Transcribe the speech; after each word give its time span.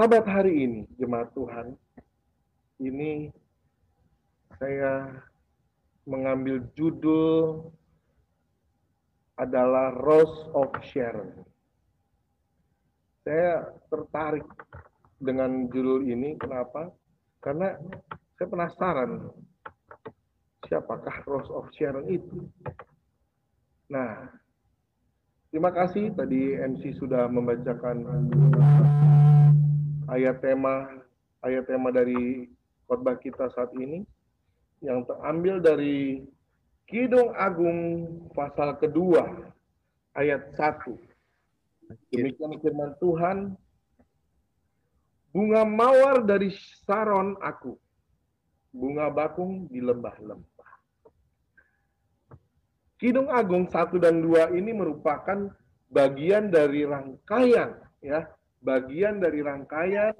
Sahabat 0.00 0.24
hari 0.32 0.64
ini, 0.64 0.80
jemaat 0.96 1.28
Tuhan, 1.36 1.76
ini 2.80 3.28
saya 4.56 5.12
mengambil 6.08 6.64
judul 6.72 7.68
adalah 9.36 9.92
Rose 9.92 10.48
of 10.56 10.72
Sharon. 10.88 11.44
Saya 13.28 13.76
tertarik 13.92 14.48
dengan 15.20 15.68
judul 15.68 16.08
ini, 16.08 16.32
kenapa? 16.40 16.88
Karena 17.44 17.76
saya 18.40 18.48
penasaran 18.48 19.28
siapakah 20.64 21.28
Rose 21.28 21.52
of 21.52 21.68
Sharon 21.76 22.08
itu. 22.08 22.48
Nah, 23.92 24.32
terima 25.52 25.68
kasih 25.76 26.16
tadi 26.16 26.56
MC 26.56 26.96
sudah 26.96 27.28
membacakan 27.28 28.00
ayat 30.10 30.42
tema 30.42 30.90
ayat 31.46 31.64
tema 31.70 31.94
dari 31.94 32.50
khotbah 32.90 33.14
kita 33.16 33.46
saat 33.54 33.70
ini 33.78 34.02
yang 34.82 35.06
terambil 35.06 35.62
dari 35.62 36.26
Kidung 36.90 37.30
Agung 37.38 37.78
pasal 38.34 38.74
kedua 38.82 39.54
ayat 40.18 40.50
1. 40.58 40.98
Demikian 42.10 42.58
firman 42.58 42.98
Tuhan, 42.98 43.54
bunga 45.30 45.62
mawar 45.62 46.26
dari 46.26 46.50
Saron 46.82 47.38
aku, 47.38 47.78
bunga 48.74 49.06
bakung 49.06 49.70
di 49.70 49.78
lembah-lembah. 49.78 50.72
Kidung 52.98 53.30
Agung 53.30 53.70
1 53.70 54.02
dan 54.02 54.18
2 54.18 54.58
ini 54.58 54.74
merupakan 54.74 55.46
bagian 55.90 56.50
dari 56.50 56.82
rangkaian 56.82 57.78
ya, 58.02 58.26
bagian 58.60 59.20
dari 59.20 59.40
rangkaian 59.40 60.12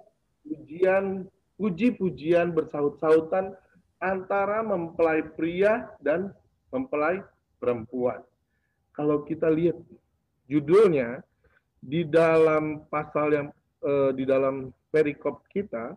pujian 0.45 1.29
puji-pujian 1.61 2.57
bersaut-sautan 2.57 3.53
antara 4.01 4.65
mempelai 4.65 5.21
pria 5.37 5.93
dan 6.01 6.33
mempelai 6.73 7.21
perempuan. 7.61 8.25
Kalau 8.97 9.29
kita 9.29 9.53
lihat 9.53 9.77
judulnya 10.49 11.21
di 11.85 12.09
dalam 12.09 12.89
pasal 12.89 13.29
yang 13.33 13.49
eh, 13.85 14.11
di 14.17 14.25
dalam 14.25 14.73
perikop 14.89 15.45
kita 15.53 15.95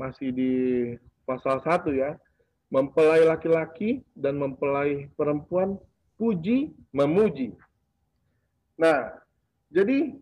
masih 0.00 0.32
di 0.32 0.52
pasal 1.28 1.60
1 1.60 1.92
ya, 1.92 2.16
mempelai 2.72 3.28
laki-laki 3.28 4.00
dan 4.16 4.40
mempelai 4.40 5.12
perempuan 5.16 5.76
puji 6.16 6.72
memuji. 6.96 7.52
Nah, 8.80 9.12
jadi 9.68 10.16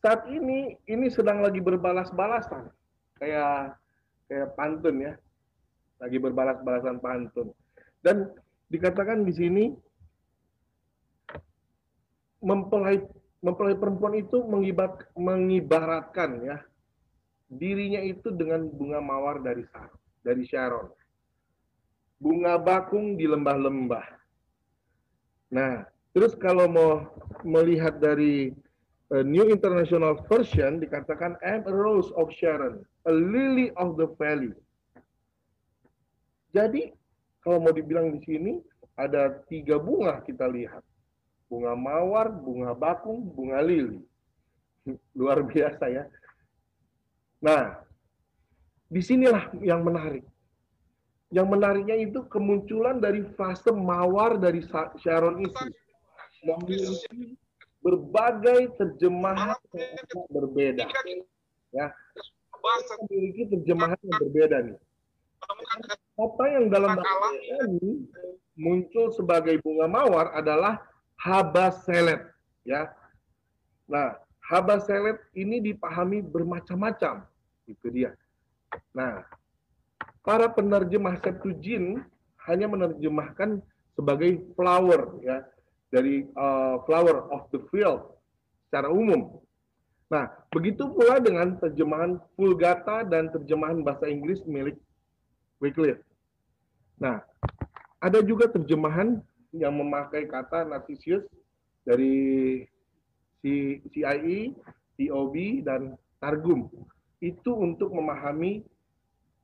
saat 0.00 0.24
ini 0.32 0.76
ini 0.88 1.06
sedang 1.12 1.44
lagi 1.44 1.60
berbalas-balasan 1.60 2.72
kayak 3.20 3.76
kayak 4.26 4.48
pantun 4.56 4.96
ya. 5.00 5.12
Lagi 6.00 6.16
berbalas-balasan 6.16 6.96
pantun. 7.04 7.52
Dan 8.00 8.32
dikatakan 8.72 9.28
di 9.28 9.32
sini 9.36 9.64
mempelai 12.40 13.04
mempelai 13.44 13.76
perempuan 13.76 14.16
itu 14.16 14.40
mengibat, 14.48 15.04
mengibaratkan 15.12 16.40
ya 16.40 16.58
dirinya 17.52 18.00
itu 18.00 18.32
dengan 18.32 18.64
bunga 18.64 19.04
mawar 19.04 19.44
dari 19.44 19.68
dari 20.24 20.44
Sharon. 20.48 20.88
Bunga 22.20 22.56
bakung 22.60 23.16
di 23.16 23.24
lembah-lembah 23.24 24.20
Nah, 25.50 25.82
terus 26.14 26.38
kalau 26.38 26.70
mau 26.70 26.92
melihat 27.42 27.98
dari 27.98 28.54
uh, 29.10 29.24
New 29.26 29.50
International 29.50 30.18
Version 30.30 30.78
dikatakan 30.78 31.36
am 31.42 31.66
a 31.66 31.74
rose 31.74 32.10
of 32.14 32.30
Sharon, 32.34 32.82
a 33.06 33.12
lily 33.12 33.74
of 33.76 33.98
the 33.98 34.06
valley. 34.16 34.54
Jadi 36.50 36.90
kalau 37.42 37.62
mau 37.62 37.74
dibilang 37.74 38.10
di 38.14 38.20
sini 38.26 38.52
ada 38.98 39.42
tiga 39.46 39.78
bunga 39.78 40.22
kita 40.22 40.46
lihat. 40.46 40.82
Bunga 41.50 41.74
mawar, 41.74 42.30
bunga 42.30 42.74
bakung, 42.74 43.26
bunga 43.26 43.58
lili. 43.62 43.98
Luar 45.18 45.42
biasa 45.42 45.84
ya. 45.90 46.04
Nah, 47.42 47.74
di 48.86 49.02
sinilah 49.02 49.50
yang 49.62 49.82
menarik. 49.82 50.22
Yang 51.30 51.46
menariknya 51.46 51.96
itu 51.98 52.26
kemunculan 52.26 52.98
dari 52.98 53.22
fase 53.38 53.70
mawar 53.70 54.38
dari 54.38 54.62
Sharon 54.98 55.42
itu. 55.46 55.62
Memiliki 56.42 57.38
berbagai 57.80 58.76
terjemahan 58.76 59.56
yang 59.72 60.28
berbeda. 60.28 60.84
Ya. 61.72 61.92
Memiliki 63.08 63.48
terjemahan 63.56 63.96
yang 64.04 64.18
berbeda 64.20 64.56
nih. 64.68 64.78
Kata 66.20 66.44
yang 66.52 66.68
dalam 66.68 67.00
bahasa 67.00 67.28
ini 67.64 68.04
muncul 68.60 69.08
sebagai 69.16 69.56
bunga 69.64 69.88
mawar 69.88 70.36
adalah 70.36 70.84
habaselet. 71.16 72.28
Ya. 72.68 72.92
Nah, 73.88 74.20
habaselet 74.44 75.16
ini 75.32 75.64
dipahami 75.64 76.20
bermacam-macam. 76.20 77.24
Itu 77.64 77.88
dia. 77.88 78.12
Nah, 78.92 79.24
para 80.20 80.52
penerjemah 80.52 81.16
Septuagint 81.24 82.04
hanya 82.44 82.68
menerjemahkan 82.68 83.64
sebagai 83.96 84.44
flower 84.52 85.16
ya 85.24 85.44
dari 85.90 86.26
uh, 86.38 86.80
flower 86.86 87.26
of 87.34 87.50
the 87.50 87.60
field 87.68 88.14
secara 88.70 88.88
umum. 88.90 89.42
Nah, 90.10 90.26
begitu 90.50 90.90
pula 90.90 91.22
dengan 91.22 91.54
terjemahan 91.58 92.18
Vulgata 92.34 93.06
dan 93.06 93.30
terjemahan 93.30 93.82
bahasa 93.82 94.10
Inggris 94.10 94.42
milik 94.46 94.78
Wycliffe. 95.62 96.02
Nah, 96.98 97.22
ada 98.02 98.18
juga 98.22 98.50
terjemahan 98.50 99.22
yang 99.54 99.74
memakai 99.74 100.26
kata 100.26 100.66
Narcissus 100.66 101.26
dari 101.86 102.62
CIE, 103.42 104.54
TOB, 104.98 105.34
dan 105.66 105.94
Targum. 106.18 106.70
Itu 107.22 107.54
untuk 107.54 107.92
memahami 107.92 108.64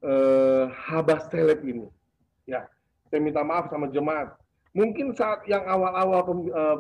uh, 0.03 0.67
habas 0.73 1.29
seleb 1.29 1.63
ini. 1.63 1.87
Ya, 2.47 2.67
saya 3.11 3.21
minta 3.23 3.43
maaf 3.43 3.69
sama 3.69 3.91
jemaat. 3.91 4.35
Mungkin 4.77 5.17
saat 5.17 5.49
yang 5.49 5.65
awal-awal 5.65 6.21
uh, 6.53 6.79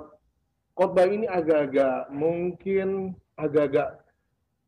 khotbah 0.76 1.08
ini 1.08 1.24
agak-agak 1.24 2.12
mungkin 2.12 3.16
agak-agak 3.40 4.04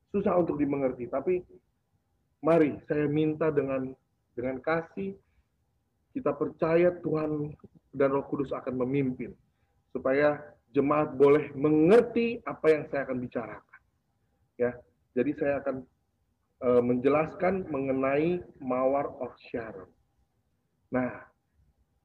susah 0.08 0.40
untuk 0.40 0.56
dimengerti, 0.56 1.04
tapi 1.12 1.44
mari 2.40 2.80
saya 2.88 3.04
minta 3.04 3.52
dengan 3.52 3.92
dengan 4.32 4.56
kasih 4.64 5.12
kita 6.16 6.32
percaya 6.32 6.88
Tuhan 7.04 7.52
dan 7.92 8.08
Roh 8.16 8.24
Kudus 8.24 8.48
akan 8.56 8.80
memimpin 8.80 9.36
supaya 9.92 10.40
jemaat 10.72 11.12
boleh 11.12 11.52
mengerti 11.52 12.40
apa 12.48 12.66
yang 12.72 12.84
saya 12.88 13.04
akan 13.04 13.18
bicarakan. 13.20 13.80
Ya, 14.56 14.72
jadi 15.12 15.30
saya 15.36 15.54
akan 15.60 15.76
uh, 16.64 16.82
menjelaskan 16.82 17.68
mengenai 17.68 18.40
Mawar 18.58 19.12
of 19.20 19.36
Sharon. 19.52 19.92
Nah, 20.88 21.27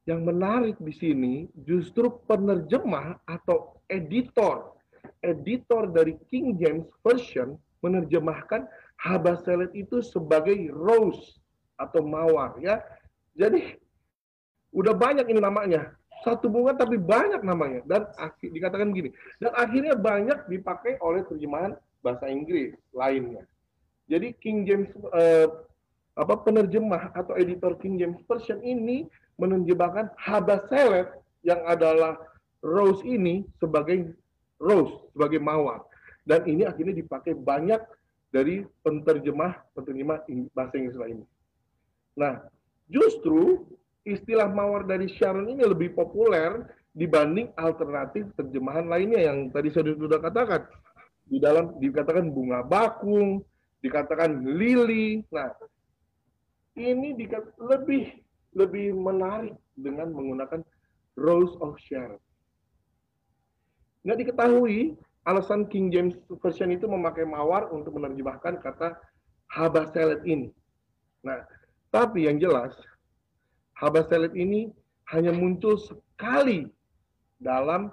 yang 0.04 0.24
menarik 0.24 0.76
di 0.80 0.92
sini 0.92 1.34
justru 1.64 2.12
penerjemah 2.28 3.24
atau 3.24 3.80
editor, 3.88 4.76
editor 5.24 5.88
dari 5.88 6.20
King 6.28 6.60
James 6.60 6.88
Version 7.00 7.56
menerjemahkan 7.80 8.68
Habaselet 9.00 9.72
itu 9.76 10.00
sebagai 10.00 10.56
rose 10.72 11.40
atau 11.76 12.04
mawar 12.04 12.56
ya. 12.60 12.80
Jadi 13.36 13.76
udah 14.72 14.94
banyak 14.94 15.28
ini 15.28 15.40
namanya. 15.40 15.92
Satu 16.22 16.48
bunga 16.48 16.72
tapi 16.72 16.96
banyak 16.96 17.44
namanya 17.44 17.84
dan 17.84 18.08
dikatakan 18.40 18.96
gini. 18.96 19.12
Dan 19.36 19.52
akhirnya 19.52 19.92
banyak 19.92 20.48
dipakai 20.48 20.96
oleh 21.04 21.20
terjemahan 21.28 21.76
bahasa 22.00 22.28
Inggris 22.32 22.72
lainnya. 22.96 23.44
Jadi 24.08 24.36
King 24.40 24.64
James 24.64 24.88
uh, 25.12 25.48
apa 26.14 26.34
penerjemah 26.44 27.12
atau 27.12 27.34
editor 27.36 27.76
King 27.80 28.00
James 28.00 28.20
Version 28.24 28.62
ini 28.62 29.08
menerjemahkan 29.36 30.14
Habaselet 30.18 31.10
yang 31.44 31.60
adalah 31.68 32.16
rose 32.64 33.04
ini 33.04 33.44
sebagai 33.60 34.16
rose, 34.56 34.94
sebagai 35.12 35.38
mawar. 35.42 35.84
Dan 36.24 36.48
ini 36.48 36.64
akhirnya 36.64 36.96
dipakai 36.96 37.36
banyak 37.36 37.78
dari 38.32 38.64
penterjemah 38.82 39.76
penterjemah 39.76 40.24
bahasa 40.56 40.74
Inggris 40.80 40.98
lainnya. 40.98 41.28
Nah, 42.16 42.40
justru 42.88 43.68
istilah 44.02 44.48
mawar 44.48 44.88
dari 44.88 45.06
Sharon 45.12 45.52
ini 45.52 45.62
lebih 45.62 45.92
populer 45.92 46.64
dibanding 46.94 47.50
alternatif 47.58 48.30
terjemahan 48.38 48.86
lainnya 48.88 49.20
yang 49.30 49.52
tadi 49.52 49.68
saya 49.70 49.92
sudah 49.92 50.18
katakan. 50.18 50.64
Di 51.24 51.40
dalam 51.40 51.76
dikatakan 51.80 52.28
bunga 52.32 52.64
bakung, 52.64 53.44
dikatakan 53.84 54.44
lili. 54.44 55.24
Nah, 55.28 55.52
ini 56.74 57.12
dikat 57.14 57.54
lebih 57.60 58.23
lebih 58.54 58.94
menarik 58.94 59.54
dengan 59.74 60.14
menggunakan 60.14 60.62
Rose 61.18 61.54
of 61.62 61.78
Sharon. 61.82 62.18
Nggak 64.06 64.18
diketahui 64.26 64.94
alasan 65.24 65.66
King 65.70 65.90
James 65.90 66.14
Version 66.42 66.70
itu 66.70 66.84
memakai 66.84 67.24
mawar 67.24 67.70
untuk 67.72 67.96
menerjemahkan 67.96 68.60
kata 68.60 68.98
Habaselet 69.50 70.22
ini. 70.26 70.50
Nah, 71.24 71.42
tapi 71.88 72.28
yang 72.28 72.36
jelas 72.38 72.74
Habaselet 73.78 74.36
ini 74.36 74.70
hanya 75.10 75.34
muncul 75.34 75.80
sekali 75.80 76.68
dalam 77.40 77.90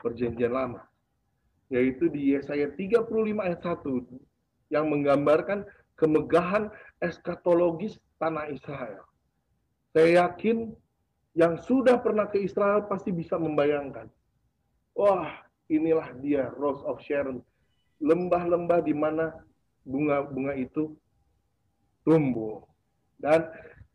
perjanjian 0.00 0.52
lama. 0.52 0.82
Yaitu 1.72 2.12
di 2.12 2.36
Yesaya 2.36 2.70
35 2.72 3.40
ayat 3.40 3.60
1 3.62 4.72
yang 4.72 4.88
menggambarkan 4.90 5.64
kemegahan 5.96 6.68
eskatologis 7.00 8.00
tanah 8.18 8.50
Israel. 8.50 9.04
Saya 9.94 10.26
yakin 10.26 10.74
yang 11.38 11.54
sudah 11.62 12.02
pernah 12.02 12.26
ke 12.26 12.42
Israel 12.42 12.82
pasti 12.90 13.14
bisa 13.14 13.38
membayangkan. 13.38 14.10
Wah, 14.98 15.30
inilah 15.70 16.10
dia 16.18 16.50
Rose 16.58 16.82
of 16.82 16.98
Sharon. 16.98 17.38
Lembah-lembah 18.02 18.82
di 18.82 18.90
mana 18.90 19.30
bunga-bunga 19.86 20.58
itu 20.58 20.98
tumbuh. 22.02 22.66
Dan 23.22 23.46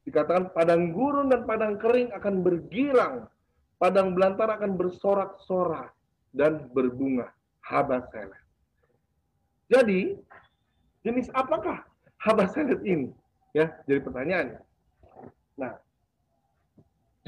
dikatakan 0.08 0.56
padang 0.56 0.96
gurun 0.96 1.28
dan 1.28 1.44
padang 1.44 1.76
kering 1.76 2.16
akan 2.16 2.48
bergirang. 2.48 3.28
Padang 3.76 4.16
belantara 4.16 4.56
akan 4.56 4.80
bersorak-sorak 4.80 5.92
dan 6.32 6.72
berbunga. 6.72 7.32
Habaselet. 7.64 8.40
Jadi, 9.68 10.16
jenis 11.04 11.28
apakah 11.36 11.84
habaselet 12.24 12.80
ini? 12.88 13.12
Ya, 13.52 13.72
jadi 13.84 14.00
pertanyaannya. 14.04 14.60
Nah, 15.60 15.76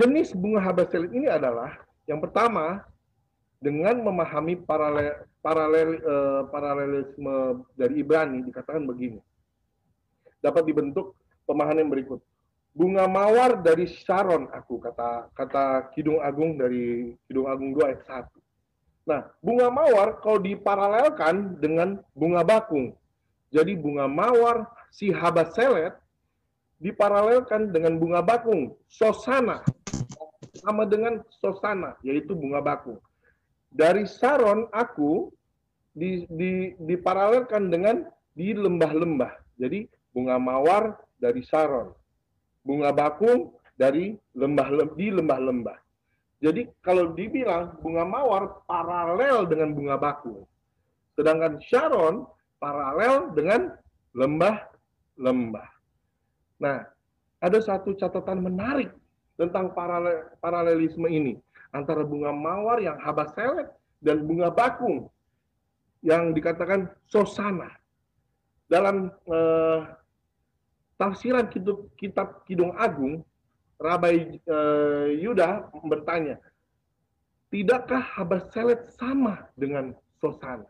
Jenis 0.02 0.34
bunga 0.34 0.66
habaselit 0.66 1.14
ini 1.14 1.30
adalah 1.30 1.78
yang 2.10 2.18
pertama 2.18 2.82
dengan 3.62 4.02
memahami 4.02 4.58
paralel, 4.58 5.30
paralel 5.46 5.90
uh, 6.02 6.42
paralelisme 6.50 7.62
dari 7.78 8.02
Ibrani 8.02 8.42
dikatakan 8.42 8.82
begini. 8.82 9.22
Dapat 10.42 10.66
dibentuk 10.66 11.14
pemahaman 11.46 11.86
yang 11.86 11.94
berikut. 11.94 12.18
Bunga 12.74 13.06
mawar 13.06 13.62
dari 13.62 13.86
Sharon 13.86 14.50
aku 14.50 14.82
kata 14.82 15.30
kata 15.38 15.94
Kidung 15.94 16.18
Agung 16.18 16.58
dari 16.58 17.14
Kidung 17.30 17.46
Agung 17.46 17.78
2 17.78 17.86
ayat 17.86 18.02
1. 19.06 19.06
Nah, 19.06 19.30
bunga 19.38 19.70
mawar 19.70 20.18
kalau 20.18 20.42
diparalelkan 20.42 21.62
dengan 21.62 22.02
bunga 22.18 22.42
bakung. 22.42 22.98
Jadi 23.54 23.78
bunga 23.78 24.10
mawar 24.10 24.66
si 24.90 25.14
habaselet 25.14 25.94
diparalelkan 26.82 27.70
dengan 27.70 28.02
bunga 28.02 28.26
bakung, 28.26 28.74
sosana 28.90 29.62
sama 30.62 30.86
dengan 30.86 31.26
sosana, 31.42 31.98
yaitu 32.06 32.38
bunga 32.38 32.62
bakung. 32.62 33.02
Dari 33.74 34.06
saron 34.06 34.70
aku 34.72 35.34
di, 35.98 36.24
di, 36.30 36.78
diparalelkan 36.78 37.74
dengan 37.74 38.06
di 38.38 38.54
lembah-lembah. 38.54 39.60
Jadi 39.60 39.90
bunga 40.14 40.38
mawar 40.38 40.96
dari 41.18 41.42
saron, 41.42 41.92
bunga 42.64 42.94
bakung 42.94 43.52
dari 43.76 44.14
lembah 44.38 44.94
di 44.94 45.08
lembah-lembah. 45.10 45.78
Jadi 46.42 46.66
kalau 46.82 47.14
dibilang 47.14 47.78
bunga 47.86 48.02
mawar 48.02 48.66
paralel 48.66 49.46
dengan 49.46 49.78
bunga 49.78 49.98
bakung, 49.98 50.46
sedangkan 51.14 51.62
Sharon 51.62 52.26
paralel 52.58 53.30
dengan 53.38 53.78
lembah-lembah. 54.18 55.70
Nah, 56.62 56.82
ada 57.42 57.60
satu 57.62 57.94
catatan 57.94 58.42
menarik 58.42 58.90
tentang 59.40 59.74
paralel, 59.74 60.32
paralelisme 60.44 61.08
ini 61.08 61.34
antara 61.72 62.04
bunga 62.04 62.36
mawar 62.36 62.84
yang 62.84 63.00
habaselet 63.00 63.72
dan 64.04 64.24
bunga 64.28 64.52
bakung 64.52 65.08
yang 66.04 66.34
dikatakan 66.36 66.90
sosana. 67.08 67.70
Dalam 68.68 69.12
eh, 69.12 69.80
tafsiran 70.98 71.48
kitab, 71.48 71.92
kitab 71.96 72.28
Kidung 72.48 72.74
Agung, 72.76 73.24
Rabai 73.82 74.40
eh, 74.40 75.08
Yuda 75.22 75.70
bertanya, 75.86 76.38
tidakkah 77.54 78.02
habaselet 78.02 78.90
sama 78.98 79.50
dengan 79.58 79.94
sosana? 80.20 80.68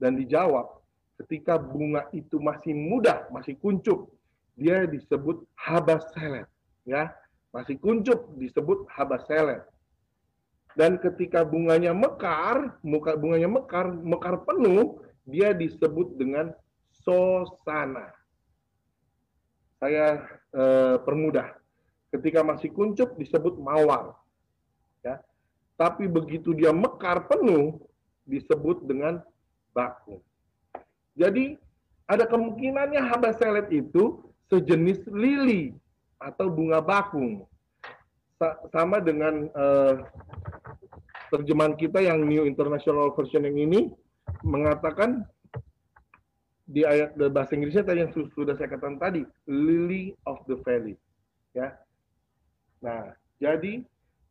Dan 0.00 0.18
dijawab, 0.18 0.82
ketika 1.22 1.56
bunga 1.56 2.10
itu 2.10 2.42
masih 2.42 2.74
muda, 2.74 3.26
masih 3.30 3.54
kuncup, 3.58 4.10
dia 4.58 4.86
disebut 4.86 5.46
habaselet. 5.56 6.46
Ya, 6.84 7.16
masih 7.54 7.78
kuncup 7.78 8.34
disebut 8.34 8.90
habaselet. 8.90 9.62
Dan 10.74 10.98
ketika 10.98 11.46
bunganya 11.46 11.94
mekar, 11.94 12.74
muka 12.82 13.14
bunganya 13.14 13.46
mekar, 13.46 13.94
mekar 13.94 14.42
penuh, 14.42 14.98
dia 15.22 15.54
disebut 15.54 16.18
dengan 16.18 16.50
sosana. 16.90 18.10
Saya 19.78 20.18
eh, 20.50 20.98
permudah. 21.06 21.54
Ketika 22.10 22.42
masih 22.42 22.74
kuncup 22.74 23.14
disebut 23.14 23.54
mawar. 23.62 24.18
Ya. 25.06 25.22
Tapi 25.78 26.10
begitu 26.10 26.50
dia 26.58 26.74
mekar 26.74 27.30
penuh 27.30 27.78
disebut 28.26 28.82
dengan 28.82 29.22
bakung. 29.70 30.22
Jadi 31.14 31.54
ada 32.10 32.26
kemungkinannya 32.26 32.98
habaselet 32.98 33.70
itu 33.70 34.26
sejenis 34.50 35.06
lili 35.14 35.74
atau 36.24 36.48
bunga 36.48 36.80
bakung. 36.80 37.44
Sama 38.72 38.98
dengan 39.00 39.48
uh, 39.52 40.04
terjemahan 41.32 41.76
kita 41.76 42.00
yang 42.00 42.24
New 42.24 42.48
International 42.48 43.12
Version 43.12 43.44
yang 43.44 43.56
ini 43.56 43.92
mengatakan 44.44 45.24
di 46.64 46.84
ayat 46.84 47.16
bahasa 47.28 47.56
Inggrisnya 47.56 47.84
tadi 47.84 48.04
yang 48.04 48.12
sudah 48.12 48.56
saya 48.56 48.72
katakan 48.72 48.96
tadi, 48.96 49.22
lily 49.44 50.16
of 50.24 50.40
the 50.48 50.56
valley. 50.64 50.96
Ya. 51.52 51.76
Nah, 52.80 53.12
jadi 53.36 53.84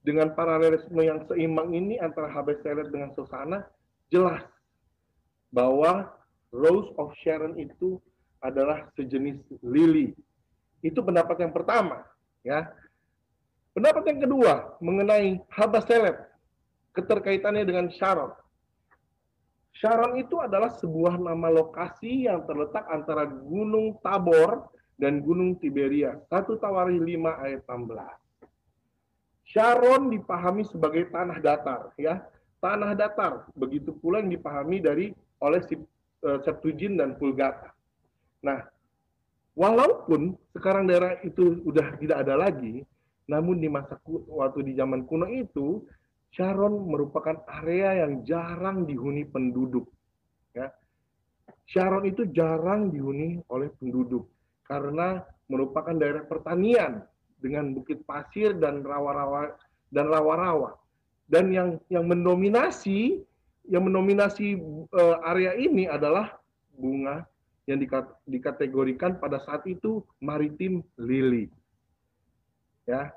dengan 0.03 0.33
paralelisme 0.35 0.99
yang 0.99 1.23
seimbang 1.29 1.71
ini 1.71 2.01
antara 2.01 2.27
Habeselet 2.27 2.89
dengan 2.89 3.13
Susana, 3.15 3.63
jelas 4.11 4.43
bahwa 5.53 6.11
Rose 6.49 6.91
of 6.99 7.13
Sharon 7.21 7.55
itu 7.57 8.01
adalah 8.43 8.89
sejenis 8.99 9.39
lily 9.63 10.11
itu 10.83 10.99
pendapat 10.99 11.39
yang 11.39 11.55
pertama, 11.55 12.03
ya. 12.43 12.67
Pendapat 13.73 14.03
yang 14.11 14.19
kedua 14.27 14.77
mengenai 14.83 15.41
Habaselet, 15.49 16.19
keterkaitannya 16.93 17.65
dengan 17.65 17.89
Sharon. 17.89 18.35
Sharon 19.73 20.21
itu 20.21 20.37
adalah 20.37 20.69
sebuah 20.77 21.17
nama 21.17 21.49
lokasi 21.49 22.29
yang 22.29 22.45
terletak 22.45 22.85
antara 22.91 23.25
Gunung 23.25 23.97
Tabor 24.05 24.69
dan 25.01 25.25
Gunung 25.25 25.57
Tiberia. 25.57 26.21
Satu 26.29 26.61
Tawari 26.61 27.01
5 27.01 27.17
ayat 27.41 27.65
16. 27.65 28.23
Sharon 29.49 30.13
dipahami 30.13 30.63
sebagai 30.69 31.09
tanah 31.09 31.41
datar, 31.41 31.89
ya. 31.97 32.21
Tanah 32.61 32.95
datar, 32.95 33.49
begitu 33.57 33.91
pula 33.91 34.23
yang 34.23 34.31
dipahami 34.31 34.79
dari 34.79 35.11
oleh 35.43 35.59
eh, 35.67 36.39
Septuagint 36.47 36.95
dan 36.95 37.19
Vulgata. 37.19 37.75
Nah, 38.39 38.63
Walaupun 39.53 40.33
sekarang 40.57 40.89
daerah 40.89 41.21
itu 41.21 41.61
sudah 41.61 41.93
tidak 42.01 42.25
ada 42.25 42.33
lagi, 42.33 42.81
namun 43.29 43.61
di 43.61 43.69
masa 43.69 44.01
waktu 44.07 44.65
di 44.65 44.73
zaman 44.73 45.05
kuno 45.05 45.29
itu 45.29 45.85
Sharon 46.33 46.89
merupakan 46.89 47.45
area 47.61 48.01
yang 48.01 48.25
jarang 48.25 48.89
dihuni 48.89 49.29
penduduk. 49.29 49.85
Ya. 50.57 50.73
Sharon 51.69 52.09
itu 52.09 52.25
jarang 52.33 52.89
dihuni 52.89 53.45
oleh 53.53 53.69
penduduk 53.77 54.25
karena 54.65 55.21
merupakan 55.45 55.93
daerah 55.93 56.25
pertanian 56.25 57.05
dengan 57.37 57.77
bukit 57.77 58.01
pasir 58.09 58.57
dan 58.57 58.81
rawa-rawa 58.81 59.53
dan 59.93 60.09
rawa-rawa. 60.09 60.73
Dan 61.29 61.53
yang 61.53 61.77
yang 61.93 62.09
mendominasi 62.09 63.21
yang 63.69 63.85
mendominasi 63.85 64.57
uh, 64.89 65.21
area 65.29 65.53
ini 65.53 65.85
adalah 65.85 66.41
bunga 66.73 67.29
yang 67.63 67.79
dikategorikan 68.27 69.15
pada 69.19 69.39
saat 69.39 69.63
itu 69.67 70.03
maritim 70.19 70.83
lili. 70.99 71.47
Ya. 72.83 73.15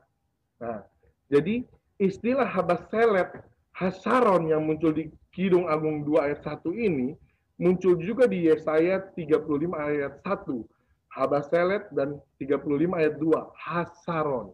Nah, 0.63 0.87
jadi 1.27 1.67
istilah 1.99 2.47
habaselet 2.47 3.43
hasaron 3.75 4.47
yang 4.47 4.63
muncul 4.63 4.95
di 4.95 5.11
Kidung 5.35 5.67
Agung 5.67 6.07
2 6.07 6.31
ayat 6.31 6.41
1 6.47 6.63
ini 6.79 7.19
muncul 7.59 7.99
juga 7.99 8.31
di 8.31 8.47
Yesaya 8.47 9.03
35 9.13 9.43
ayat 9.75 10.23
1. 10.23 10.65
Habaselet 11.11 11.89
dan 11.97 12.21
35 12.39 12.93
ayat 12.93 13.15
2 13.19 13.51
hasaron. 13.57 14.53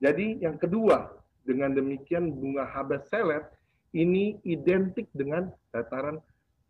Jadi 0.00 0.40
yang 0.40 0.56
kedua, 0.56 1.12
dengan 1.44 1.76
demikian 1.76 2.32
bunga 2.32 2.64
habaselet 2.64 3.44
ini 3.92 4.40
identik 4.48 5.08
dengan 5.12 5.52
dataran 5.76 6.20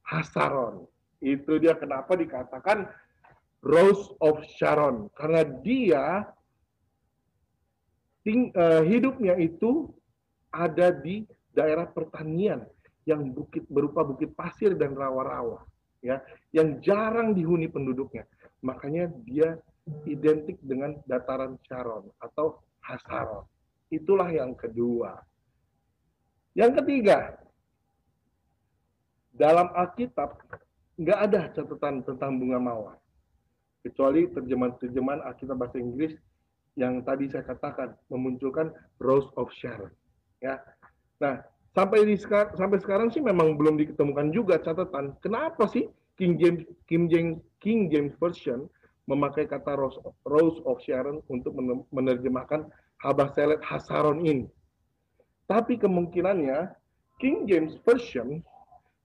hasaron. 0.03 0.87
Itu 1.21 1.61
dia 1.61 1.77
kenapa 1.77 2.17
dikatakan 2.17 2.89
Rose 3.61 4.17
of 4.25 4.41
Sharon. 4.57 5.13
Karena 5.13 5.45
dia 5.45 6.25
ting, 8.25 8.49
uh, 8.57 8.81
hidupnya 8.85 9.37
itu 9.37 9.93
ada 10.49 10.91
di 10.91 11.29
daerah 11.53 11.85
pertanian 11.87 12.65
yang 13.05 13.31
bukit 13.33 13.69
berupa 13.69 14.05
bukit 14.05 14.33
pasir 14.33 14.75
dan 14.77 14.97
rawa-rawa. 14.97 15.65
ya, 16.01 16.17
yang 16.57 16.81
jarang 16.81 17.37
dihuni 17.37 17.69
penduduknya. 17.69 18.25
Makanya 18.65 19.13
dia 19.29 19.61
identik 20.09 20.57
dengan 20.65 20.97
dataran 21.05 21.61
Sharon 21.69 22.09
atau 22.21 22.61
Hasaron. 22.81 23.45
Itulah 23.93 24.33
yang 24.33 24.57
kedua. 24.57 25.21
Yang 26.57 26.83
ketiga, 26.83 27.37
dalam 29.31 29.69
Alkitab 29.77 30.41
nggak 30.99 31.19
ada 31.31 31.41
catatan 31.55 32.03
tentang 32.03 32.41
bunga 32.41 32.59
mawar. 32.59 32.97
Kecuali 33.81 34.29
terjemahan-terjemahan 34.29 35.25
Alkitab 35.25 35.57
bahasa 35.57 35.81
Inggris 35.81 36.13
yang 36.77 37.05
tadi 37.05 37.29
saya 37.29 37.45
katakan 37.45 37.97
memunculkan 38.13 38.73
Rose 39.01 39.29
of 39.37 39.49
Sharon. 39.53 39.93
Ya, 40.41 40.61
nah 41.21 41.45
sampai 41.77 42.05
di 42.09 42.17
sampai 42.21 42.79
sekarang 42.81 43.13
sih 43.13 43.21
memang 43.21 43.57
belum 43.57 43.77
diketemukan 43.81 44.33
juga 44.33 44.61
catatan. 44.61 45.17
Kenapa 45.21 45.69
sih 45.69 45.89
King 46.21 46.37
James 46.37 46.63
King 46.89 47.09
James 47.09 47.37
King 47.61 47.89
James 47.89 48.13
Version 48.21 48.69
memakai 49.09 49.49
kata 49.49 49.75
Rose, 49.75 49.99
Rose 50.23 50.61
of 50.69 50.79
Sharon 50.85 51.19
untuk 51.27 51.57
menerjemahkan 51.91 52.71
Habah 53.03 53.33
Selet 53.35 53.59
Hasaron 53.65 54.23
ini. 54.23 54.47
Tapi 55.51 55.81
kemungkinannya 55.81 56.71
King 57.19 57.49
James 57.51 57.75
Version 57.83 58.45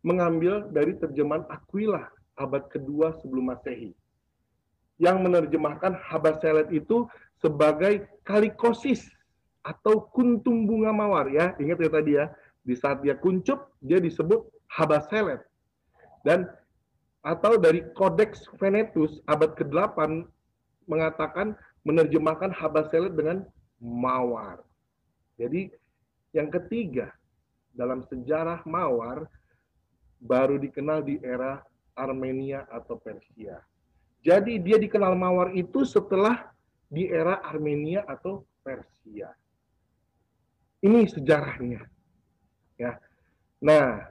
mengambil 0.05 0.69
dari 0.69 0.93
terjemahan 1.01 1.49
Aquila 1.49 2.05
abad 2.37 2.69
kedua 2.69 3.17
sebelum 3.25 3.49
Masehi. 3.49 3.97
Yang 5.01 5.17
menerjemahkan 5.25 5.97
Habah 5.97 6.37
Selet 6.39 6.69
itu 6.71 7.09
sebagai 7.41 8.05
kalikosis 8.23 9.09
atau 9.65 10.05
kuntum 10.13 10.69
bunga 10.69 10.93
mawar 10.93 11.27
ya. 11.33 11.57
Ingat 11.57 11.77
ya 11.81 11.89
tadi 11.89 12.11
ya, 12.15 12.25
di 12.61 12.77
saat 12.77 13.01
dia 13.01 13.17
kuncup 13.17 13.73
dia 13.81 13.97
disebut 13.97 14.45
Habaselet. 14.69 15.41
Dan 16.21 16.45
atau 17.25 17.57
dari 17.57 17.81
Codex 17.97 18.45
Venetus 18.61 19.17
abad 19.25 19.57
ke-8 19.57 19.97
mengatakan 20.85 21.57
menerjemahkan 21.81 22.53
Habaselet 22.53 23.17
dengan 23.17 23.41
mawar. 23.81 24.61
Jadi 25.35 25.73
yang 26.31 26.53
ketiga 26.53 27.11
dalam 27.73 28.05
sejarah 28.07 28.63
mawar 28.63 29.27
baru 30.25 30.57
dikenal 30.57 31.05
di 31.05 31.21
era 31.21 31.61
Armenia 31.93 32.65
atau 32.67 32.97
Persia. 32.97 33.61
Jadi 34.25 34.57
dia 34.57 34.81
dikenal 34.81 35.13
mawar 35.13 35.53
itu 35.53 35.85
setelah 35.85 36.49
di 36.89 37.05
era 37.05 37.45
Armenia 37.45 38.01
atau 38.09 38.41
Persia. 38.65 39.29
Ini 40.81 41.05
sejarahnya. 41.05 41.85
Ya. 42.81 42.97
Nah, 43.61 44.09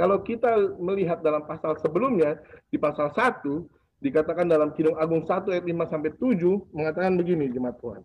kalau 0.00 0.24
kita 0.24 0.80
melihat 0.80 1.20
dalam 1.20 1.44
pasal 1.44 1.76
sebelumnya, 1.76 2.40
di 2.72 2.80
pasal 2.80 3.12
1, 3.12 3.68
dikatakan 4.00 4.48
dalam 4.48 4.72
Kidung 4.72 4.96
Agung 4.96 5.28
1 5.28 5.52
ayat 5.52 5.64
5 5.64 5.92
sampai 5.92 6.10
7 6.16 6.72
mengatakan 6.72 7.20
begini 7.20 7.52
jemaat 7.52 7.76
Tuhan. 7.76 8.02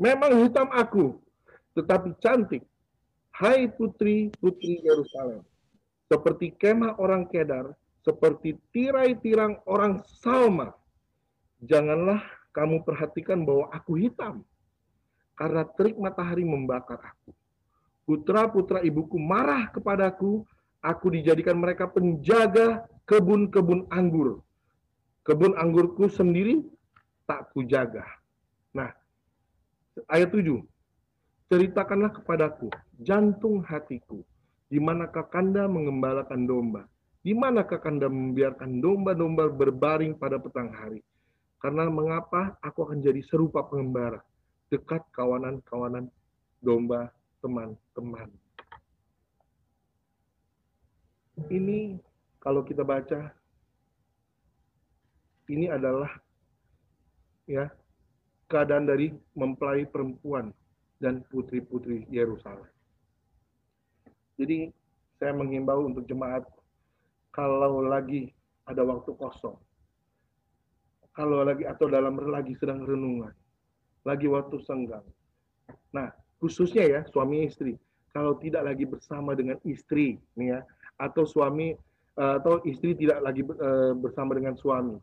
Memang 0.00 0.32
hitam 0.44 0.68
aku, 0.72 1.20
tetapi 1.76 2.16
cantik. 2.20 2.64
Hai 3.40 3.72
putri-putri 3.72 4.84
Yerusalem. 4.84 5.40
Seperti 6.12 6.52
kemah 6.52 7.00
orang 7.00 7.24
Kedar, 7.24 7.72
seperti 8.04 8.60
tirai-tirang 8.68 9.64
orang 9.64 10.04
Salma. 10.20 10.76
Janganlah 11.64 12.20
kamu 12.52 12.84
perhatikan 12.84 13.48
bahwa 13.48 13.72
aku 13.72 13.96
hitam, 13.96 14.44
karena 15.40 15.64
terik 15.64 15.96
matahari 15.96 16.44
membakar 16.44 17.00
aku 17.00 17.32
putra-putra 18.10 18.82
ibuku 18.82 19.22
marah 19.22 19.70
kepadaku, 19.70 20.42
aku 20.82 21.06
dijadikan 21.14 21.54
mereka 21.54 21.86
penjaga 21.86 22.82
kebun-kebun 23.06 23.86
anggur. 23.86 24.42
Kebun 25.22 25.54
anggurku 25.54 26.10
sendiri 26.10 26.58
tak 27.22 27.54
kujaga. 27.54 28.02
Nah, 28.74 28.90
ayat 30.10 30.34
7. 30.34 30.58
Ceritakanlah 31.50 32.14
kepadaku 32.14 32.70
jantung 33.02 33.58
hatiku, 33.66 34.22
di 34.70 34.78
manakah 34.78 35.26
kanda 35.26 35.66
mengembalakan 35.66 36.46
domba, 36.46 36.86
di 37.26 37.34
manakah 37.34 37.82
kanda 37.82 38.06
membiarkan 38.06 38.78
domba-domba 38.78 39.50
berbaring 39.50 40.14
pada 40.14 40.38
petang 40.38 40.70
hari. 40.70 41.02
Karena 41.58 41.90
mengapa 41.90 42.54
aku 42.62 42.86
akan 42.86 43.02
jadi 43.02 43.18
serupa 43.26 43.66
pengembara, 43.66 44.22
dekat 44.70 45.02
kawanan-kawanan 45.10 46.06
domba 46.62 47.10
teman-teman. 47.42 48.30
Ini 51.50 51.98
kalau 52.38 52.62
kita 52.62 52.86
baca 52.86 53.34
ini 55.50 55.66
adalah 55.66 56.14
ya 57.50 57.66
keadaan 58.46 58.86
dari 58.86 59.10
mempelai 59.34 59.82
perempuan 59.82 60.54
dan 61.00 61.24
putri-putri 61.32 62.04
Yerusalem. 62.12 62.68
Jadi 64.36 64.68
saya 65.16 65.32
menghimbau 65.36 65.88
untuk 65.88 66.04
jemaat 66.04 66.44
kalau 67.32 67.80
lagi 67.84 68.32
ada 68.68 68.84
waktu 68.84 69.12
kosong, 69.16 69.56
kalau 71.16 71.44
lagi 71.44 71.64
atau 71.64 71.88
dalam 71.88 72.16
lagi 72.28 72.56
sedang 72.56 72.84
renungan, 72.84 73.32
lagi 74.04 74.28
waktu 74.28 74.56
senggang. 74.64 75.04
Nah, 75.92 76.12
khususnya 76.40 76.84
ya 76.88 77.00
suami 77.08 77.48
istri 77.48 77.76
kalau 78.10 78.34
tidak 78.40 78.66
lagi 78.66 78.84
bersama 78.88 79.36
dengan 79.36 79.60
istri 79.62 80.18
nih 80.34 80.58
ya 80.58 80.60
atau 80.98 81.28
suami 81.28 81.76
eh, 82.16 82.34
atau 82.40 82.64
istri 82.66 82.96
tidak 82.96 83.22
lagi 83.22 83.44
eh, 83.44 83.92
bersama 83.94 84.34
dengan 84.34 84.56
suami 84.58 84.96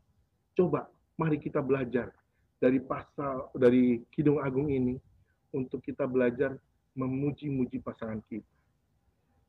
coba 0.58 0.89
mari 1.16 1.38
kita 1.38 1.62
belajar 1.62 2.10
dari 2.58 2.82
pasal 2.82 3.54
dari 3.54 4.01
Kidung 4.10 4.42
Agung 4.42 4.74
ini 4.74 4.98
untuk 5.54 5.84
kita 5.84 6.08
belajar 6.10 6.56
memuji-muji 6.98 7.80
pasangan 7.80 8.20
kita 8.27 8.50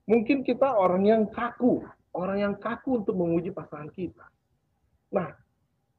mungkin 0.04 0.44
kita 0.44 0.68
orang 0.74 1.04
yang 1.06 1.22
kaku 1.28 1.84
orang 2.12 2.38
yang 2.42 2.54
kaku 2.58 3.00
untuk 3.02 3.14
memuji 3.16 3.50
pasangan 3.54 3.88
kita 3.92 4.26
nah 5.08 5.32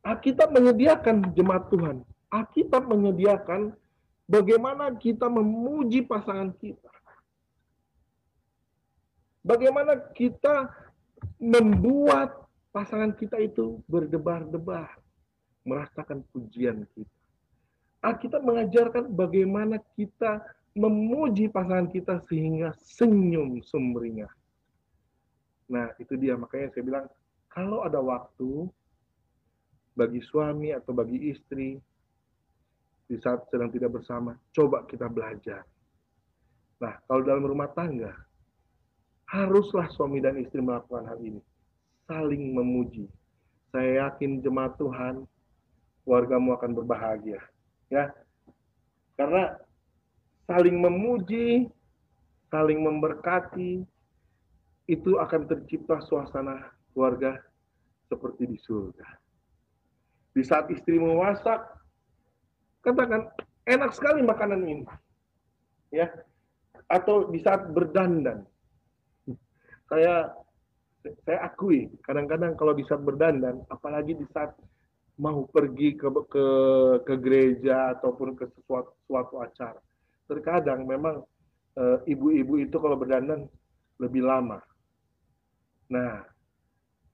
Alkitab 0.06 0.56
menyediakan 0.56 1.36
jemaat 1.36 1.68
Tuhan 1.68 2.06
Alkitab 2.30 2.88
menyediakan 2.88 3.74
Bagaimana 4.30 4.94
kita 4.94 5.26
memuji 5.26 6.06
pasangan 6.06 6.54
kita? 6.62 6.94
Bagaimana 9.42 9.98
kita 10.14 10.70
membuat 11.42 12.38
pasangan 12.70 13.10
kita 13.18 13.42
itu 13.42 13.82
berdebar-debar, 13.90 15.02
merasakan 15.66 16.22
pujian 16.30 16.86
kita. 16.94 17.19
Alkitab 18.00 18.48
mengajarkan 18.48 19.12
bagaimana 19.12 19.84
kita 20.00 20.40
memuji 20.72 21.52
pasangan 21.52 21.92
kita 21.92 22.24
sehingga 22.32 22.72
senyum 22.80 23.60
sumringah. 23.60 24.32
Nah, 25.68 25.92
itu 26.00 26.16
dia 26.16 26.40
makanya 26.40 26.72
saya 26.72 26.84
bilang 26.88 27.06
kalau 27.52 27.84
ada 27.84 28.00
waktu 28.00 28.72
bagi 30.00 30.24
suami 30.24 30.72
atau 30.72 30.96
bagi 30.96 31.28
istri 31.28 31.76
di 33.10 33.18
saat 33.20 33.44
sedang 33.52 33.74
tidak 33.74 34.00
bersama, 34.00 34.38
coba 34.54 34.86
kita 34.88 35.12
belajar. 35.12 35.66
Nah, 36.80 36.96
kalau 37.10 37.26
dalam 37.26 37.44
rumah 37.44 37.68
tangga, 37.76 38.16
haruslah 39.28 39.92
suami 39.92 40.24
dan 40.24 40.40
istri 40.40 40.64
melakukan 40.64 41.10
hal 41.10 41.20
ini. 41.20 41.42
Saling 42.08 42.56
memuji. 42.56 43.10
Saya 43.74 44.08
yakin 44.08 44.40
jemaat 44.42 44.78
Tuhan, 44.80 45.28
wargamu 46.08 46.56
akan 46.56 46.72
berbahagia. 46.74 47.42
Ya, 47.90 48.14
Karena 49.18 49.58
saling 50.46 50.78
memuji, 50.78 51.68
saling 52.54 52.80
memberkati, 52.86 53.84
itu 54.90 55.12
akan 55.22 55.46
tercipta 55.46 56.02
suasana 56.06 56.74
keluarga 56.94 57.38
seperti 58.10 58.50
di 58.50 58.58
surga. 58.58 59.06
Di 60.34 60.42
saat 60.42 60.70
istri 60.74 60.98
memasak, 60.98 61.62
katakan 62.82 63.30
enak 63.70 63.92
sekali 63.94 64.26
makanan 64.26 64.66
ini. 64.66 64.86
Ya. 65.94 66.10
Atau 66.90 67.30
di 67.30 67.38
saat 67.42 67.70
berdandan. 67.70 68.46
Saya 69.90 70.34
saya 71.26 71.48
akui 71.48 71.88
kadang-kadang 72.04 72.60
kalau 72.60 72.76
di 72.76 72.84
saat 72.84 73.00
berdandan 73.00 73.64
apalagi 73.72 74.20
di 74.20 74.28
saat 74.36 74.52
mau 75.20 75.44
pergi 75.52 76.00
ke 76.00 76.08
ke 76.32 76.46
ke 77.04 77.16
gereja 77.20 77.92
ataupun 77.94 78.40
ke 78.40 78.48
sesuatu 78.56 78.96
suatu 79.04 79.44
acara. 79.44 79.80
Terkadang 80.32 80.88
memang 80.88 81.22
eh, 81.76 81.98
ibu-ibu 82.08 82.56
itu 82.64 82.80
kalau 82.80 82.96
berdandan 82.96 83.52
lebih 84.00 84.24
lama. 84.24 84.64
Nah 85.92 86.24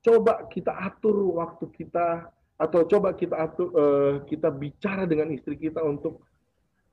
coba 0.05 0.45
kita 0.53 0.69
atur 0.69 1.33
waktu 1.33 1.65
kita 1.73 2.29
atau 2.55 2.87
coba 2.87 3.11
kita 3.11 3.35
atur, 3.35 3.67
uh, 3.75 4.13
kita 4.23 4.47
bicara 4.47 5.03
dengan 5.03 5.27
istri 5.35 5.59
kita 5.59 5.83
untuk 5.83 6.23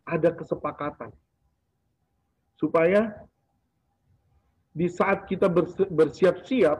ada 0.02 0.34
kesepakatan. 0.34 1.14
Supaya 2.58 3.14
di 4.74 4.90
saat 4.90 5.30
kita 5.30 5.46
bersiap-siap, 5.90 6.78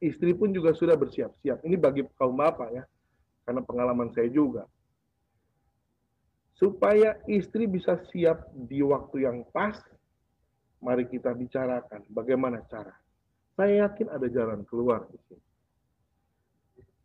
istri 0.00 0.32
pun 0.32 0.48
juga 0.48 0.72
sudah 0.72 0.96
bersiap-siap. 0.96 1.60
Ini 1.60 1.76
bagi 1.76 2.08
kaum 2.16 2.36
bapak 2.40 2.68
ya, 2.72 2.84
karena 3.42 3.62
pengalaman 3.64 4.10
saya 4.14 4.28
juga. 4.30 4.64
Supaya 6.58 7.18
istri 7.26 7.66
bisa 7.66 7.98
siap 8.14 8.50
di 8.54 8.84
waktu 8.86 9.26
yang 9.26 9.42
pas, 9.50 9.78
mari 10.78 11.06
kita 11.10 11.34
bicarakan 11.34 12.06
bagaimana 12.10 12.62
cara. 12.70 12.94
Saya 13.58 13.86
yakin 13.88 14.08
ada 14.10 14.26
jalan 14.30 14.62
keluar 14.66 15.06
sini. 15.10 15.42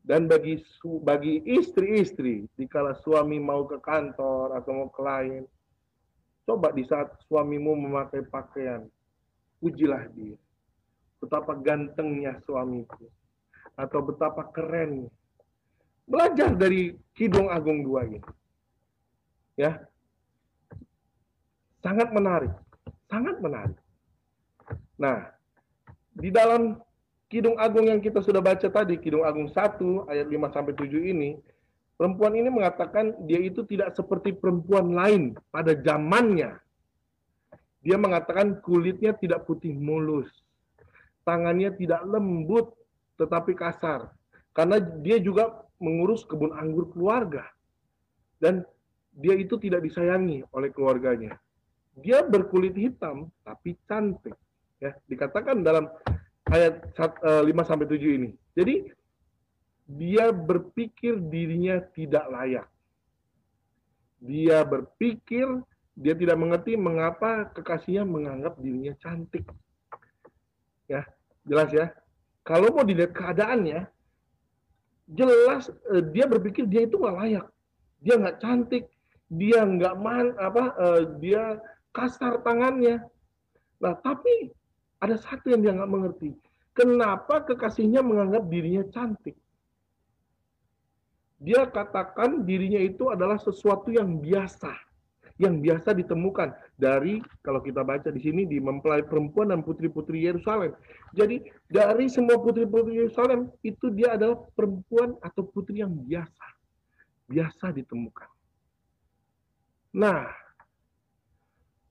Dan 0.08 0.32
bagi 0.32 0.64
bagi 1.04 1.44
istri-istri, 1.44 2.48
dikala 2.56 2.96
suami 3.04 3.44
mau 3.44 3.68
ke 3.68 3.76
kantor 3.84 4.56
atau 4.56 4.72
mau 4.72 4.88
ke 4.88 5.04
lain, 5.04 5.44
coba 6.48 6.72
di 6.72 6.88
saat 6.88 7.12
suamimu 7.28 7.76
memakai 7.76 8.24
pakaian, 8.32 8.88
pujilah 9.60 10.08
dia. 10.16 10.40
Betapa 11.20 11.60
gantengnya 11.60 12.40
suamiku. 12.48 13.04
Atau 13.76 14.00
betapa 14.08 14.48
keren. 14.56 15.12
Belajar 16.08 16.56
dari 16.56 16.96
Kidung 17.12 17.52
Agung 17.52 17.84
dua 17.84 18.08
ini. 18.08 18.24
Ya. 19.60 19.84
Sangat 21.84 22.16
menarik. 22.16 22.56
Sangat 23.12 23.36
menarik. 23.44 23.76
Nah, 24.96 25.30
di 26.16 26.32
dalam 26.32 26.80
Kidung 27.28 27.60
Agung 27.60 27.92
yang 27.92 28.00
kita 28.00 28.24
sudah 28.24 28.40
baca 28.40 28.72
tadi, 28.72 28.96
Kidung 28.96 29.28
Agung 29.28 29.52
1 29.52 30.08
ayat 30.08 30.28
5 30.32 30.48
sampai 30.56 30.74
7 30.74 31.12
ini, 31.12 31.36
perempuan 32.00 32.32
ini 32.40 32.48
mengatakan 32.48 33.12
dia 33.28 33.44
itu 33.44 33.68
tidak 33.68 33.92
seperti 33.92 34.32
perempuan 34.32 34.96
lain 34.96 35.36
pada 35.52 35.76
zamannya. 35.76 36.56
Dia 37.84 38.00
mengatakan 38.00 38.64
kulitnya 38.64 39.12
tidak 39.12 39.44
putih 39.44 39.76
mulus, 39.76 40.28
tangannya 41.28 41.76
tidak 41.76 42.00
lembut 42.08 42.72
tetapi 43.20 43.52
kasar. 43.60 44.08
Karena 44.56 44.80
dia 44.80 45.20
juga 45.20 45.67
mengurus 45.82 46.26
kebun 46.26 46.54
anggur 46.54 46.90
keluarga. 46.94 47.46
Dan 48.38 48.62
dia 49.18 49.34
itu 49.34 49.58
tidak 49.58 49.82
disayangi 49.86 50.46
oleh 50.54 50.70
keluarganya. 50.70 51.38
Dia 51.98 52.22
berkulit 52.22 52.78
hitam 52.78 53.34
tapi 53.42 53.74
cantik. 53.90 54.38
Ya, 54.78 54.94
dikatakan 55.10 55.66
dalam 55.66 55.90
ayat 56.54 56.94
5 56.94 57.50
eh, 57.50 57.66
sampai 57.66 57.90
7 57.90 57.98
ini. 57.98 58.30
Jadi 58.54 58.94
dia 59.90 60.30
berpikir 60.30 61.18
dirinya 61.18 61.82
tidak 61.96 62.30
layak. 62.30 62.68
Dia 64.22 64.62
berpikir 64.62 65.46
dia 65.98 66.14
tidak 66.14 66.38
mengerti 66.38 66.78
mengapa 66.78 67.50
kekasihnya 67.58 68.06
menganggap 68.06 68.54
dirinya 68.62 68.94
cantik. 69.02 69.50
Ya, 70.86 71.10
jelas 71.42 71.74
ya. 71.74 71.90
Kalau 72.46 72.70
mau 72.70 72.86
dilihat 72.86 73.18
keadaannya, 73.18 73.90
jelas 75.12 75.72
eh, 75.94 76.04
dia 76.12 76.28
berpikir 76.28 76.68
dia 76.68 76.84
itu 76.84 77.00
nggak 77.00 77.18
layak. 77.24 77.48
Dia 78.04 78.16
nggak 78.20 78.38
cantik, 78.44 78.86
dia 79.32 79.64
nggak 79.64 79.96
man 80.00 80.36
apa 80.40 80.64
eh, 80.76 81.02
dia 81.24 81.60
kasar 81.96 82.44
tangannya. 82.44 83.02
Nah, 83.82 83.94
tapi 84.02 84.52
ada 85.00 85.16
satu 85.18 85.54
yang 85.54 85.62
dia 85.62 85.74
nggak 85.74 85.92
mengerti. 85.92 86.30
Kenapa 86.78 87.42
kekasihnya 87.42 88.06
menganggap 88.06 88.46
dirinya 88.50 88.86
cantik? 88.94 89.34
Dia 91.38 91.70
katakan 91.70 92.46
dirinya 92.46 92.82
itu 92.82 93.14
adalah 93.14 93.38
sesuatu 93.38 93.94
yang 93.94 94.18
biasa, 94.22 94.74
yang 95.38 95.62
biasa 95.62 95.94
ditemukan 95.94 96.54
dari 96.82 97.22
kalau 97.46 97.62
kita 97.62 97.86
baca 97.86 98.10
di 98.10 98.22
sini 98.22 98.50
di 98.50 98.58
mempelai 98.58 99.06
perempuan 99.06 99.54
dan 99.54 99.62
putri-putri 99.62 100.26
Yerusalem. 100.26 100.74
Jadi 101.14 101.46
dari 101.70 102.10
semua 102.10 102.42
putri-putri 102.42 103.06
Yerusalem 103.06 103.54
itu 103.62 103.94
dia 103.94 104.18
adalah 104.18 104.42
perempuan 104.58 105.14
atau 105.22 105.46
putri 105.46 105.86
yang 105.86 105.94
biasa, 105.94 106.46
biasa 107.30 107.70
ditemukan. 107.70 108.30
Nah, 109.98 110.26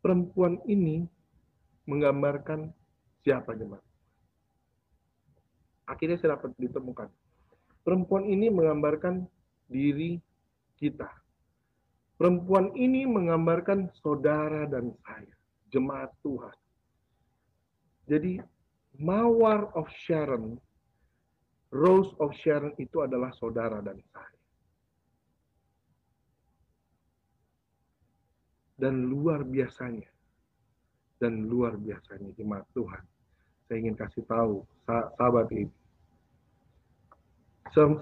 perempuan 0.02 0.58
ini 0.66 1.06
menggambarkan 1.86 2.70
siapa 3.22 3.54
jemaat? 3.54 3.82
Akhirnya 5.86 6.18
saya 6.18 6.34
dapat 6.34 6.50
ditemukan. 6.58 7.06
Perempuan 7.86 8.26
ini 8.26 8.50
menggambarkan 8.50 9.22
diri 9.70 10.18
kita. 10.82 11.06
Perempuan 12.16 12.72
ini 12.72 13.04
menggambarkan 13.04 13.92
saudara 14.00 14.64
dan 14.64 14.92
saya, 15.04 15.34
jemaat 15.68 16.10
Tuhan. 16.24 16.56
Jadi, 18.08 18.40
Mawar 18.96 19.68
of 19.76 19.84
Sharon, 20.08 20.56
Rose 21.68 22.16
of 22.16 22.32
Sharon 22.40 22.72
itu 22.80 23.04
adalah 23.04 23.28
saudara 23.36 23.84
dan 23.84 24.00
saya. 24.16 24.40
Dan 28.80 29.12
luar 29.12 29.44
biasanya, 29.44 30.08
dan 31.20 31.44
luar 31.44 31.76
biasanya 31.76 32.32
jemaat 32.36 32.64
Tuhan 32.72 33.04
saya 33.66 33.82
ingin 33.82 33.98
kasih 33.98 34.22
tahu 34.30 34.62
sahabat 34.86 35.50
ini. 35.50 35.70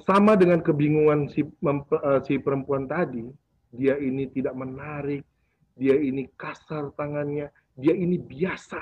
Sama 0.05 0.37
dengan 0.37 0.61
kebingungan 0.61 1.33
si, 1.33 1.40
eh, 1.42 2.20
si 2.29 2.37
perempuan 2.38 2.85
tadi, 2.85 3.27
dia 3.74 3.98
ini 3.98 4.30
tidak 4.30 4.54
menarik, 4.54 5.26
dia 5.74 5.98
ini 5.98 6.30
kasar 6.38 6.94
tangannya, 6.94 7.50
dia 7.74 7.94
ini 7.94 8.16
biasa, 8.16 8.78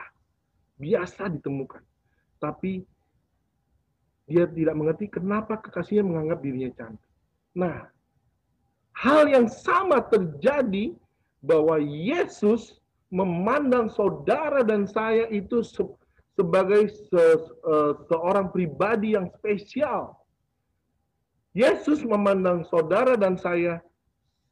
biasa 0.77 1.33
ditemukan. 1.33 1.81
Tapi 2.37 2.85
dia 4.29 4.45
tidak 4.49 4.75
mengerti 4.77 5.09
kenapa 5.09 5.59
kekasihnya 5.59 6.05
menganggap 6.05 6.39
dirinya 6.45 6.71
cantik. 6.77 7.11
Nah, 7.57 7.89
hal 8.97 9.29
yang 9.29 9.49
sama 9.49 10.05
terjadi 10.05 10.93
bahwa 11.43 11.81
Yesus 11.81 12.81
memandang 13.13 13.93
saudara 13.93 14.65
dan 14.65 14.89
saya 14.89 15.29
itu 15.29 15.61
sebagai 16.33 16.89
se, 16.89 17.25
uh, 17.67 17.93
seorang 18.09 18.49
pribadi 18.49 19.13
yang 19.13 19.29
spesial. 19.37 20.17
Yesus 21.53 22.01
memandang 22.01 22.65
saudara 22.65 23.13
dan 23.21 23.37
saya 23.37 23.85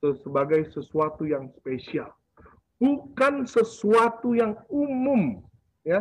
sebagai 0.01 0.65
sesuatu 0.73 1.29
yang 1.29 1.53
spesial, 1.61 2.09
bukan 2.81 3.45
sesuatu 3.45 4.33
yang 4.33 4.57
umum, 4.73 5.45
ya. 5.85 6.01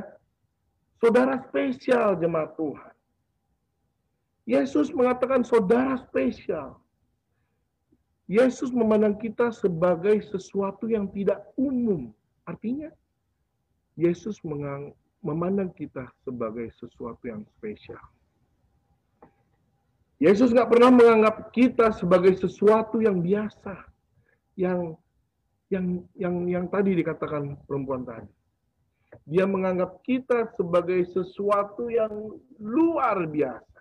Saudara 1.00 1.40
spesial 1.48 2.20
jemaat 2.20 2.56
Tuhan. 2.60 2.96
Yesus 4.44 4.92
mengatakan 4.92 5.48
saudara 5.48 5.96
spesial. 6.10 6.76
Yesus 8.28 8.70
memandang 8.76 9.16
kita 9.16 9.50
sebagai 9.56 10.20
sesuatu 10.28 10.92
yang 10.92 11.08
tidak 11.16 11.40
umum. 11.56 12.12
Artinya, 12.44 12.92
Yesus 13.96 14.44
memandang 15.24 15.72
kita 15.74 16.08
sebagai 16.28 16.68
sesuatu 16.78 17.24
yang 17.26 17.48
spesial. 17.58 18.02
Yesus 20.20 20.52
nggak 20.52 20.68
pernah 20.68 20.92
menganggap 20.92 21.48
kita 21.56 21.96
sebagai 21.96 22.36
sesuatu 22.36 23.00
yang 23.00 23.24
biasa, 23.24 23.88
yang 24.60 25.00
yang 25.72 26.04
yang 26.20 26.36
yang 26.44 26.66
tadi 26.68 26.92
dikatakan 26.92 27.56
perempuan 27.64 28.04
tadi. 28.04 28.28
Dia 29.24 29.48
menganggap 29.48 30.04
kita 30.04 30.52
sebagai 30.60 31.08
sesuatu 31.16 31.88
yang 31.88 32.36
luar 32.60 33.24
biasa. 33.26 33.80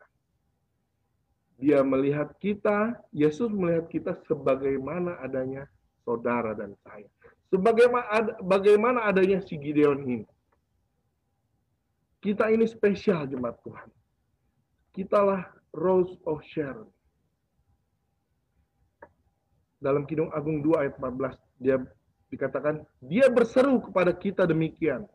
Dia 1.58 1.82
melihat 1.82 2.38
kita, 2.38 2.94
Yesus 3.10 3.50
melihat 3.50 3.90
kita 3.90 4.14
sebagaimana 4.30 5.18
adanya 5.18 5.66
saudara 6.06 6.54
dan 6.54 6.78
saya. 6.86 7.10
Sebagaimana 7.50 8.38
bagaimana 8.46 9.10
adanya 9.10 9.42
si 9.42 9.58
Gideon 9.58 10.06
ini. 10.06 10.26
Kita 12.22 12.46
ini 12.46 12.62
spesial 12.62 13.26
jemaat 13.26 13.58
Tuhan. 13.66 13.90
Kitalah 14.94 15.57
Rose 15.74 16.16
of 16.24 16.40
Sharon. 16.46 16.88
Dalam 19.78 20.04
Kidung 20.10 20.34
Agung 20.34 20.60
2 20.64 20.82
ayat 20.82 20.94
14 20.98 21.38
dia 21.62 21.76
dikatakan 22.28 22.82
dia 23.04 23.30
berseru 23.30 23.78
kepada 23.82 24.10
kita 24.12 24.44
demikian. 24.44 25.06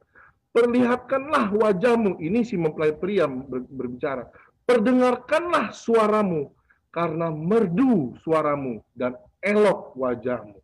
Perlihatkanlah 0.54 1.50
wajahmu. 1.50 2.22
Ini 2.22 2.46
si 2.46 2.56
mempelai 2.56 2.94
pria 2.94 3.26
berbicara. 3.26 4.30
Perdengarkanlah 4.64 5.74
suaramu 5.74 6.54
karena 6.94 7.34
merdu 7.34 8.14
suaramu 8.22 8.86
dan 8.94 9.18
elok 9.42 9.98
wajahmu. 9.98 10.62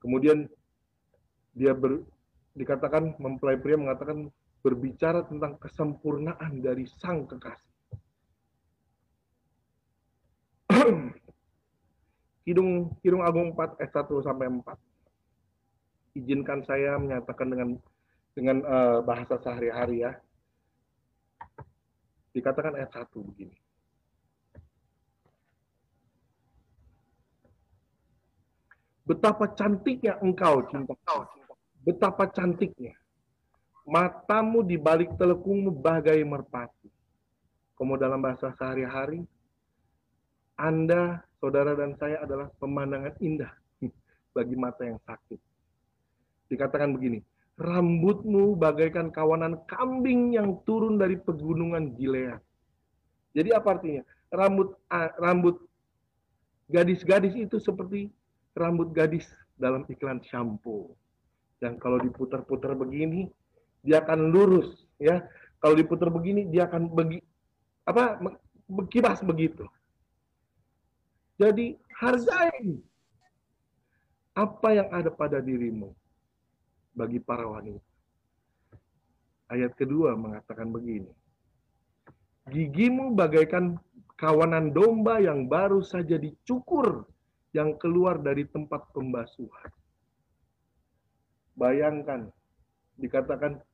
Kemudian 0.00 0.48
dia 1.52 1.74
ber, 1.74 2.06
dikatakan 2.54 3.18
mempelai 3.18 3.58
pria 3.58 3.76
mengatakan 3.76 4.30
berbicara 4.62 5.26
tentang 5.26 5.58
kesempurnaan 5.58 6.62
dari 6.62 6.86
sang 6.86 7.26
kekasih. 7.26 7.69
Kidung 12.44 12.70
Kidung 13.04 13.22
Agung 13.22 13.54
4 13.54 13.78
ayat 13.78 13.92
1 13.94 14.26
sampai 14.26 14.46
4. 14.50 16.18
Izinkan 16.18 16.60
saya 16.66 16.98
menyatakan 16.98 17.46
dengan 17.46 17.68
dengan 18.34 18.56
uh, 18.66 18.98
bahasa 19.04 19.38
sehari-hari 19.38 20.02
ya. 20.02 20.12
Dikatakan 22.34 22.74
ayat 22.78 22.90
1 22.90 23.06
begini. 23.30 23.58
Betapa 29.10 29.50
cantiknya 29.58 30.22
engkau 30.22 30.62
cinta. 30.70 30.94
Betapa 31.82 32.30
cantiknya. 32.30 32.94
Matamu 33.82 34.62
di 34.62 34.78
balik 34.78 35.18
telekungmu 35.18 35.74
bagai 35.74 36.22
merpati. 36.22 36.86
Kamu 37.74 37.98
dalam 37.98 38.22
bahasa 38.22 38.54
sehari-hari, 38.54 39.26
Anda, 40.60 41.24
saudara 41.40 41.72
dan 41.72 41.96
saya 41.96 42.20
adalah 42.20 42.52
pemandangan 42.60 43.16
indah 43.24 43.48
bagi 44.36 44.56
mata 44.60 44.84
yang 44.84 45.00
sakit. 45.08 45.40
Dikatakan 46.52 46.92
begini, 46.92 47.24
rambutmu 47.56 48.60
bagaikan 48.60 49.08
kawanan 49.08 49.64
kambing 49.64 50.36
yang 50.36 50.60
turun 50.68 51.00
dari 51.00 51.16
pegunungan 51.16 51.96
Gilead. 51.96 52.36
Jadi 53.32 53.48
apa 53.56 53.80
artinya? 53.80 54.02
Rambut 54.30 54.76
rambut 55.18 55.56
gadis-gadis 56.70 57.34
itu 57.34 57.56
seperti 57.58 58.12
rambut 58.54 58.92
gadis 58.92 59.26
dalam 59.56 59.88
iklan 59.88 60.20
shampoo. 60.22 60.92
Dan 61.60 61.76
kalau 61.76 62.00
diputar-putar 62.00 62.72
begini, 62.72 63.28
dia 63.84 64.00
akan 64.00 64.32
lurus, 64.32 64.88
ya. 64.96 65.20
Kalau 65.60 65.76
diputar 65.76 66.08
begini, 66.08 66.48
dia 66.48 66.64
akan 66.64 66.88
begi 66.88 67.20
apa 67.84 68.16
berkibas 68.64 69.20
begitu. 69.20 69.68
Jadi 71.40 71.72
hargai 71.96 72.76
apa 74.36 74.68
yang 74.76 74.92
ada 74.92 75.08
pada 75.08 75.40
dirimu 75.40 75.96
bagi 76.92 77.16
para 77.16 77.48
wanita. 77.48 77.80
Ayat 79.48 79.72
kedua 79.72 80.12
mengatakan 80.20 80.68
begini. 80.68 81.08
Gigimu 82.44 83.16
bagaikan 83.16 83.80
kawanan 84.20 84.68
domba 84.76 85.16
yang 85.16 85.48
baru 85.48 85.80
saja 85.80 86.20
dicukur 86.20 87.08
yang 87.56 87.72
keluar 87.80 88.20
dari 88.20 88.44
tempat 88.44 88.92
pembasuhan. 88.92 89.72
Bayangkan, 91.56 92.28
dikatakan 93.00 93.64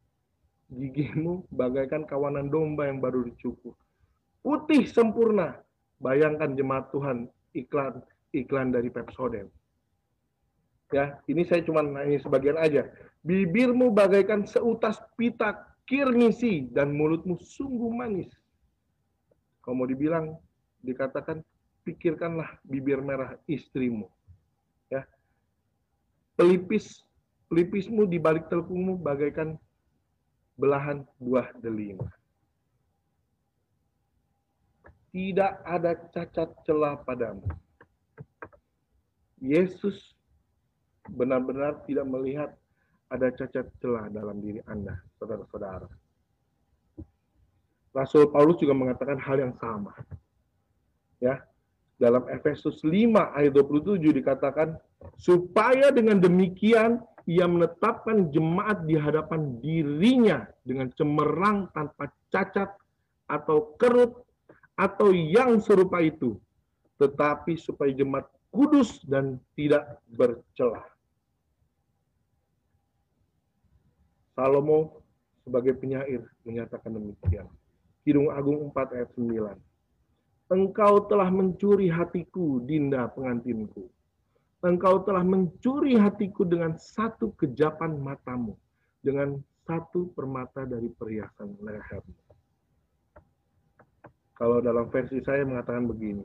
gigimu 0.70 1.50
bagaikan 1.50 2.06
kawanan 2.06 2.46
domba 2.46 2.86
yang 2.86 3.02
baru 3.02 3.26
dicukur. 3.26 3.74
Putih 4.38 4.86
sempurna. 4.86 5.58
Bayangkan 5.96 6.52
jemaat 6.54 6.92
Tuhan 6.92 7.26
iklan 7.56 8.04
iklan 8.36 8.68
dari 8.74 8.92
Pepsodent. 8.92 9.48
Ya, 10.94 11.18
ini 11.26 11.42
saya 11.42 11.66
cuma 11.66 11.82
nanya 11.82 12.20
sebagian 12.22 12.54
aja. 12.60 12.86
Bibirmu 13.26 13.90
bagaikan 13.90 14.46
seutas 14.46 15.02
pita 15.18 15.66
kirmisi 15.82 16.70
dan 16.70 16.94
mulutmu 16.94 17.40
sungguh 17.42 17.90
manis. 17.90 18.30
Kalau 19.66 19.82
mau 19.82 19.88
dibilang, 19.90 20.38
dikatakan 20.86 21.42
pikirkanlah 21.82 22.62
bibir 22.62 23.02
merah 23.02 23.34
istrimu. 23.50 24.06
Ya. 24.86 25.02
Pelipis 26.38 27.02
pelipismu 27.50 28.06
di 28.06 28.18
balik 28.18 28.46
telekungmu 28.50 28.98
bagaikan 28.98 29.58
belahan 30.58 31.02
buah 31.18 31.50
delima. 31.62 32.10
Tidak 35.10 35.52
ada 35.64 35.92
cacat 36.12 36.50
celah 36.66 37.00
padamu. 37.02 37.46
Yesus 39.40 40.16
benar-benar 41.12 41.86
tidak 41.86 42.06
melihat 42.08 42.50
ada 43.12 43.30
cacat 43.30 43.70
celah 43.78 44.10
dalam 44.10 44.42
diri 44.42 44.58
Anda, 44.66 44.98
saudara-saudara. 45.22 45.86
Rasul 47.94 48.28
Paulus 48.28 48.60
juga 48.60 48.76
mengatakan 48.76 49.16
hal 49.16 49.40
yang 49.40 49.54
sama. 49.56 49.94
Ya, 51.22 51.40
dalam 51.96 52.28
Efesus 52.28 52.84
5 52.84 53.32
ayat 53.32 53.56
27 53.56 54.12
dikatakan, 54.12 54.76
supaya 55.16 55.88
dengan 55.94 56.20
demikian 56.20 57.00
ia 57.24 57.48
menetapkan 57.48 58.28
jemaat 58.30 58.84
di 58.84 59.00
hadapan 59.00 59.58
dirinya 59.64 60.44
dengan 60.62 60.92
cemerlang 60.92 61.72
tanpa 61.72 62.12
cacat 62.30 62.70
atau 63.26 63.74
kerut 63.80 64.25
atau 64.76 65.10
yang 65.10 65.56
serupa 65.58 66.04
itu, 66.04 66.36
tetapi 67.00 67.56
supaya 67.56 67.90
jemaat 67.96 68.28
kudus 68.52 69.00
dan 69.08 69.40
tidak 69.56 69.98
bercelah. 70.12 70.84
Salomo 74.36 75.00
sebagai 75.40 75.72
penyair 75.80 76.20
menyatakan 76.44 76.92
demikian. 76.92 77.48
Kidung 78.04 78.28
Agung 78.28 78.68
4 78.70 78.96
ayat 79.00 79.10
9. 79.16 79.56
Engkau 80.46 80.94
telah 81.10 81.26
mencuri 81.32 81.90
hatiku, 81.90 82.62
Dinda 82.62 83.10
pengantinku. 83.10 83.90
Engkau 84.62 85.02
telah 85.02 85.24
mencuri 85.26 85.98
hatiku 85.98 86.46
dengan 86.46 86.78
satu 86.78 87.34
kejapan 87.34 87.98
matamu, 87.98 88.54
dengan 89.02 89.40
satu 89.66 90.12
permata 90.14 90.62
dari 90.62 90.86
perhiasan 90.92 91.58
lehermu. 91.58 92.25
Kalau 94.36 94.60
dalam 94.60 94.92
versi 94.92 95.18
saya 95.24 95.48
mengatakan 95.48 95.88
begini, 95.88 96.22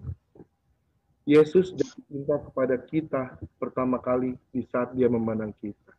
Yesus 1.24 1.72
jatuh 1.72 2.04
cinta 2.12 2.36
kepada 2.44 2.76
kita 2.76 3.24
pertama 3.56 4.04
kali 4.04 4.36
di 4.52 4.68
saat 4.68 4.92
dia 4.92 5.08
memandang 5.08 5.56
kita. 5.64 5.96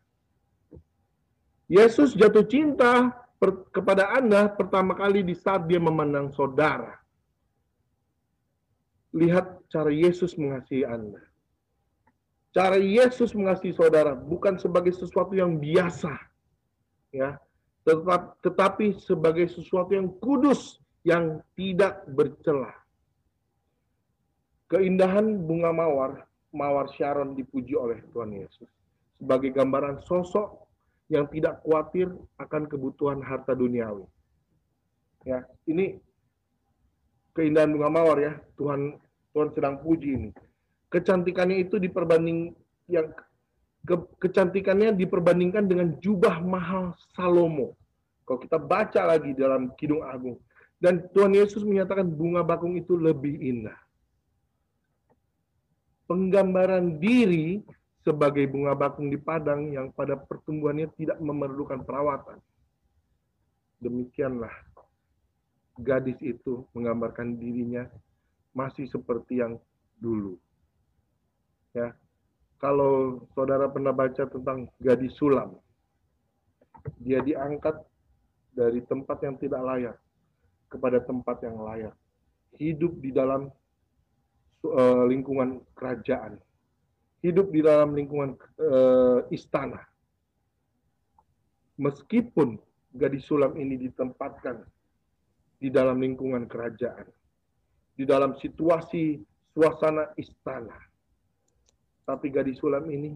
Yesus 1.72 2.12
jatuh 2.12 2.44
cinta 2.44 3.16
kepada 3.72 4.12
Anda 4.12 4.52
pertama 4.52 4.92
kali 4.92 5.24
di 5.24 5.32
saat 5.32 5.64
dia 5.64 5.80
memandang 5.80 6.28
saudara 6.36 7.02
lihat 9.12 9.60
cara 9.68 9.92
Yesus 9.92 10.34
mengasihi 10.40 10.88
Anda. 10.88 11.20
Cara 12.52 12.76
Yesus 12.76 13.32
mengasihi 13.32 13.72
saudara 13.72 14.12
bukan 14.12 14.60
sebagai 14.60 14.92
sesuatu 14.92 15.32
yang 15.32 15.56
biasa, 15.56 16.12
ya, 17.08 17.40
tetap, 17.84 18.36
tetapi 18.44 19.00
sebagai 19.00 19.48
sesuatu 19.48 19.96
yang 19.96 20.12
kudus, 20.20 20.81
yang 21.02 21.42
tidak 21.58 22.06
bercelah. 22.10 22.74
Keindahan 24.70 25.44
bunga 25.44 25.74
mawar, 25.74 26.24
mawar 26.54 26.88
Sharon 26.96 27.36
dipuji 27.36 27.76
oleh 27.76 28.00
Tuhan 28.14 28.32
Yesus 28.32 28.70
sebagai 29.22 29.54
gambaran 29.54 30.02
sosok 30.02 30.66
yang 31.06 31.30
tidak 31.30 31.62
khawatir 31.62 32.10
akan 32.42 32.66
kebutuhan 32.66 33.22
harta 33.22 33.54
duniawi. 33.54 34.02
Ya, 35.22 35.46
ini 35.70 36.02
keindahan 37.36 37.70
bunga 37.70 37.90
mawar 37.92 38.18
ya. 38.18 38.32
Tuhan 38.58 38.98
Tuhan 39.30 39.48
sedang 39.54 39.78
puji 39.78 40.08
ini. 40.18 40.30
Kecantikannya 40.90 41.62
itu 41.62 41.78
diperbanding 41.78 42.50
yang 42.90 43.14
ke, 43.86 43.96
kecantikannya 44.18 44.96
diperbandingkan 44.98 45.70
dengan 45.70 45.94
jubah 46.02 46.42
mahal 46.42 46.96
Salomo. 47.14 47.78
Kalau 48.26 48.38
kita 48.42 48.58
baca 48.58 49.02
lagi 49.06 49.34
dalam 49.38 49.70
Kidung 49.78 50.02
Agung 50.02 50.38
dan 50.82 51.06
Tuhan 51.14 51.30
Yesus 51.30 51.62
menyatakan 51.62 52.10
bunga 52.10 52.42
bakung 52.42 52.74
itu 52.74 52.98
lebih 52.98 53.38
indah. 53.38 53.78
Penggambaran 56.10 56.98
diri 56.98 57.62
sebagai 58.02 58.50
bunga 58.50 58.74
bakung 58.74 59.06
di 59.06 59.14
padang 59.14 59.70
yang 59.70 59.94
pada 59.94 60.18
pertumbuhannya 60.18 60.90
tidak 60.98 61.22
memerlukan 61.22 61.86
perawatan. 61.86 62.42
Demikianlah 63.78 64.50
gadis 65.78 66.18
itu 66.18 66.66
menggambarkan 66.74 67.38
dirinya 67.38 67.86
masih 68.50 68.90
seperti 68.90 69.38
yang 69.38 69.62
dulu. 70.02 70.34
Ya. 71.78 71.94
Kalau 72.58 73.22
saudara 73.38 73.70
pernah 73.70 73.94
baca 73.94 74.26
tentang 74.26 74.66
gadis 74.82 75.14
sulam, 75.14 75.62
dia 76.98 77.22
diangkat 77.22 77.78
dari 78.50 78.82
tempat 78.82 79.18
yang 79.22 79.38
tidak 79.38 79.62
layak 79.62 80.01
kepada 80.72 81.04
tempat 81.04 81.44
yang 81.44 81.60
layak. 81.60 81.92
Hidup 82.56 82.96
di 83.04 83.12
dalam 83.12 83.52
uh, 84.64 85.04
lingkungan 85.04 85.60
kerajaan. 85.76 86.40
Hidup 87.20 87.52
di 87.52 87.60
dalam 87.60 87.92
lingkungan 87.92 88.34
uh, 88.56 89.28
istana. 89.28 89.84
Meskipun 91.76 92.56
gadis 92.96 93.28
sulam 93.28 93.56
ini 93.60 93.76
ditempatkan 93.76 94.64
di 95.60 95.68
dalam 95.68 96.00
lingkungan 96.00 96.48
kerajaan 96.48 97.06
di 97.96 98.04
dalam 98.08 98.36
situasi 98.40 99.20
suasana 99.52 100.12
istana. 100.16 100.76
Tapi 102.02 102.26
gadis 102.32 102.58
sulam 102.58 102.88
ini 102.90 103.14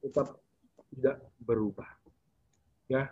tetap 0.00 0.38
tidak 0.94 1.20
berubah. 1.42 1.86
Ya, 2.86 3.10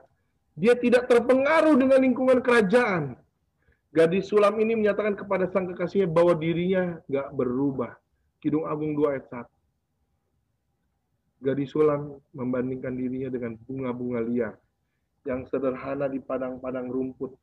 dia 0.54 0.78
tidak 0.78 1.10
terpengaruh 1.10 1.74
dengan 1.76 2.00
lingkungan 2.00 2.40
kerajaan. 2.40 3.18
Gadis 3.94 4.26
sulam 4.26 4.58
ini 4.58 4.74
menyatakan 4.74 5.14
kepada 5.14 5.46
sang 5.54 5.70
kekasihnya 5.70 6.10
bahwa 6.10 6.34
dirinya 6.34 6.98
nggak 7.06 7.30
berubah. 7.30 7.94
Kidung 8.42 8.66
Agung 8.66 8.98
2 8.98 9.14
ayat 9.14 9.30
1. 9.30 9.46
Gadis 11.46 11.70
sulam 11.70 12.18
membandingkan 12.34 12.90
dirinya 12.90 13.30
dengan 13.30 13.54
bunga-bunga 13.62 14.20
liar 14.26 14.58
yang 15.22 15.46
sederhana 15.46 16.10
di 16.10 16.18
padang-padang 16.18 16.90
rumput 16.90 17.38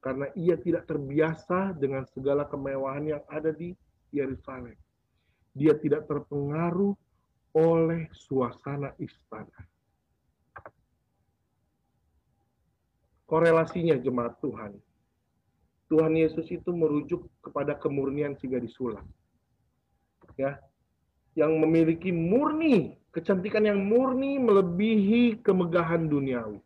karena 0.00 0.32
ia 0.32 0.56
tidak 0.56 0.88
terbiasa 0.88 1.76
dengan 1.76 2.08
segala 2.08 2.48
kemewahan 2.48 3.04
yang 3.04 3.20
ada 3.28 3.52
di 3.52 3.76
Yerusalem. 4.08 4.80
Dia 5.52 5.76
tidak 5.76 6.08
terpengaruh 6.08 6.96
oleh 7.52 8.08
suasana 8.16 8.96
istana. 8.96 9.68
Korelasinya 13.28 14.00
jemaat 14.00 14.40
Tuhan. 14.40 14.80
Tuhan 15.90 16.14
Yesus 16.14 16.46
itu 16.54 16.70
merujuk 16.70 17.26
kepada 17.42 17.74
kemurnian 17.74 18.38
si 18.38 18.46
gadis 18.46 18.70
sulam. 18.78 19.02
Ya, 20.38 20.62
yang 21.34 21.58
memiliki 21.58 22.14
murni, 22.14 22.94
kecantikan 23.10 23.66
yang 23.66 23.82
murni 23.82 24.38
melebihi 24.38 25.42
kemegahan 25.42 26.06
duniawi. 26.06 26.62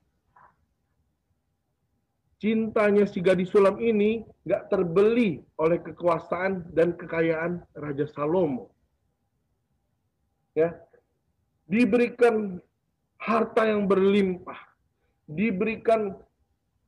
Cintanya 2.37 3.09
si 3.09 3.25
gadis 3.25 3.49
sulam 3.49 3.81
ini 3.81 4.29
nggak 4.45 4.69
terbeli 4.69 5.41
oleh 5.57 5.81
kekuasaan 5.81 6.69
dan 6.77 6.93
kekayaan 6.93 7.65
Raja 7.73 8.05
Salomo. 8.13 8.77
Ya, 10.53 10.77
diberikan 11.65 12.61
harta 13.17 13.65
yang 13.65 13.89
berlimpah, 13.89 14.61
diberikan 15.25 16.13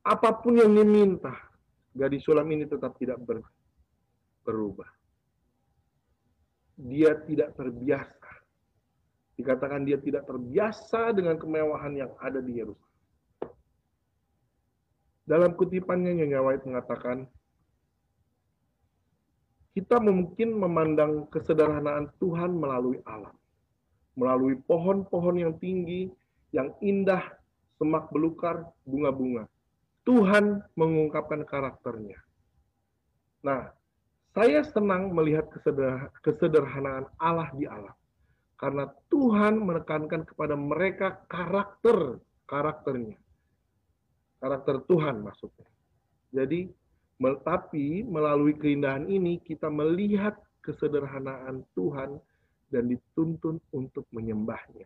apa 0.05 0.29
pun 0.37 0.61
yang 0.61 0.71
diminta, 0.77 1.46
gadis 1.97 2.21
sulam 2.21 2.45
ini 2.53 2.69
tetap 2.69 2.93
tidak 3.01 3.17
ber, 3.25 3.41
berubah. 4.45 4.87
Dia 6.77 7.17
tidak 7.25 7.57
terbiasa. 7.57 8.31
Dikatakan 9.37 9.85
dia 9.85 9.97
tidak 9.97 10.29
terbiasa 10.29 11.13
dengan 11.13 11.41
kemewahan 11.41 11.93
yang 11.97 12.13
ada 12.21 12.37
di 12.37 12.61
Yerusalem. 12.61 12.85
Dalam 15.27 15.51
kutipannya 15.59 16.15
Nyonya 16.15 16.39
White 16.39 16.65
mengatakan, 16.69 17.27
kita 19.75 19.99
mungkin 20.01 20.57
memandang 20.57 21.27
kesederhanaan 21.29 22.09
Tuhan 22.17 22.55
melalui 22.55 22.97
alam, 23.05 23.35
melalui 24.17 24.57
pohon-pohon 24.65 25.35
yang 25.37 25.53
tinggi, 25.61 26.09
yang 26.55 26.73
indah, 26.81 27.21
semak 27.77 28.09
belukar, 28.09 28.65
bunga-bunga. 28.87 29.45
Tuhan 30.07 30.63
mengungkapkan 30.79 31.43
karakternya. 31.43 32.15
Nah, 33.43 33.67
saya 34.31 34.63
senang 34.63 35.11
melihat 35.11 35.51
kesederhanaan 36.23 37.11
Allah 37.19 37.51
di 37.51 37.67
alam. 37.67 37.91
Karena 38.55 38.87
Tuhan 39.11 39.59
menekankan 39.61 40.23
kepada 40.23 40.55
mereka 40.55 41.19
karakter 41.29 42.23
karakternya 42.47 43.19
karakter 44.41 44.85
Tuhan 44.85 45.25
maksudnya. 45.25 45.69
Jadi, 46.33 46.69
tapi 47.41 48.05
melalui 48.05 48.53
keindahan 48.57 49.09
ini 49.09 49.41
kita 49.41 49.69
melihat 49.71 50.37
kesederhanaan 50.61 51.65
Tuhan 51.73 52.21
dan 52.69 52.83
dituntun 52.91 53.57
untuk 53.73 54.05
menyembahnya. 54.13 54.85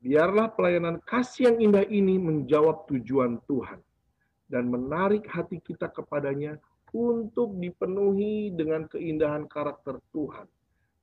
Biarlah 0.00 0.48
pelayanan 0.56 0.96
kasih 1.04 1.52
yang 1.52 1.56
indah 1.60 1.84
ini 1.84 2.16
menjawab 2.16 2.88
tujuan 2.88 3.36
Tuhan 3.44 3.84
dan 4.48 4.64
menarik 4.72 5.28
hati 5.28 5.60
kita 5.60 5.92
kepadanya 5.92 6.56
untuk 6.96 7.54
dipenuhi 7.60 8.48
dengan 8.56 8.88
keindahan 8.88 9.44
karakter 9.44 10.00
Tuhan 10.16 10.48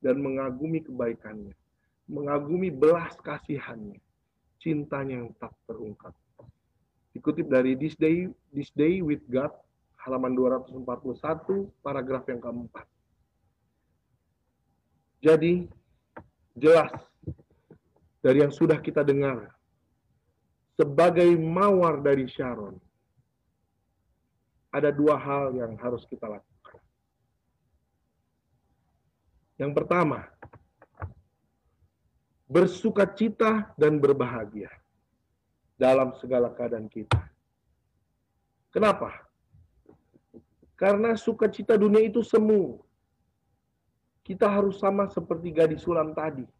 dan 0.01 0.17
mengagumi 0.17 0.81
kebaikannya, 0.81 1.53
mengagumi 2.09 2.73
belas 2.73 3.13
kasihannya, 3.21 4.01
cintanya 4.57 5.21
yang 5.21 5.31
tak 5.37 5.53
terungkap. 5.69 6.17
Dikutip 7.13 7.53
dari 7.53 7.77
This 7.77 7.93
Day, 8.01 8.25
This 8.49 8.73
Day 8.73 9.05
with 9.05 9.21
God, 9.29 9.53
halaman 10.01 10.33
241, 10.33 11.69
paragraf 11.85 12.25
yang 12.29 12.41
keempat. 12.41 12.85
Jadi, 15.21 15.65
jelas 16.57 16.93
dari 18.27 18.43
yang 18.43 18.51
sudah 18.51 18.75
kita 18.83 19.07
dengar, 19.07 19.55
sebagai 20.75 21.31
mawar 21.39 22.03
dari 22.03 22.27
Sharon, 22.27 22.75
ada 24.67 24.91
dua 24.91 25.15
hal 25.15 25.55
yang 25.55 25.79
harus 25.79 26.03
kita 26.03 26.27
lakukan. 26.27 26.83
Yang 29.55 29.71
pertama, 29.79 30.27
bersuka 32.51 33.07
cita 33.07 33.71
dan 33.79 33.95
berbahagia 33.95 34.75
dalam 35.79 36.11
segala 36.19 36.51
keadaan 36.51 36.91
kita. 36.91 37.31
Kenapa? 38.75 39.23
Karena 40.75 41.15
sukacita 41.15 41.79
dunia 41.79 42.03
itu 42.03 42.19
semu. 42.27 42.83
Kita 44.19 44.51
harus 44.51 44.83
sama 44.83 45.07
seperti 45.07 45.47
gadis 45.55 45.87
sulam 45.87 46.11
tadi. 46.11 46.56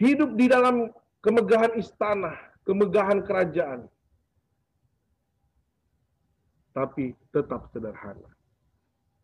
Hidup 0.00 0.32
di 0.32 0.48
dalam 0.48 0.88
kemegahan 1.20 1.76
istana, 1.76 2.32
kemegahan 2.64 3.20
kerajaan. 3.20 3.84
Tapi 6.72 7.12
tetap 7.28 7.68
sederhana. 7.68 8.32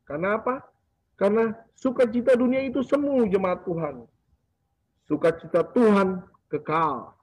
Karena 0.04 0.36
apa? 0.36 0.60
Karena 1.16 1.56
sukacita 1.72 2.36
dunia 2.36 2.60
itu 2.60 2.84
semu 2.84 3.24
jemaat 3.24 3.64
Tuhan. 3.64 4.04
Sukacita 5.08 5.64
Tuhan 5.72 6.20
kekal. 6.52 7.16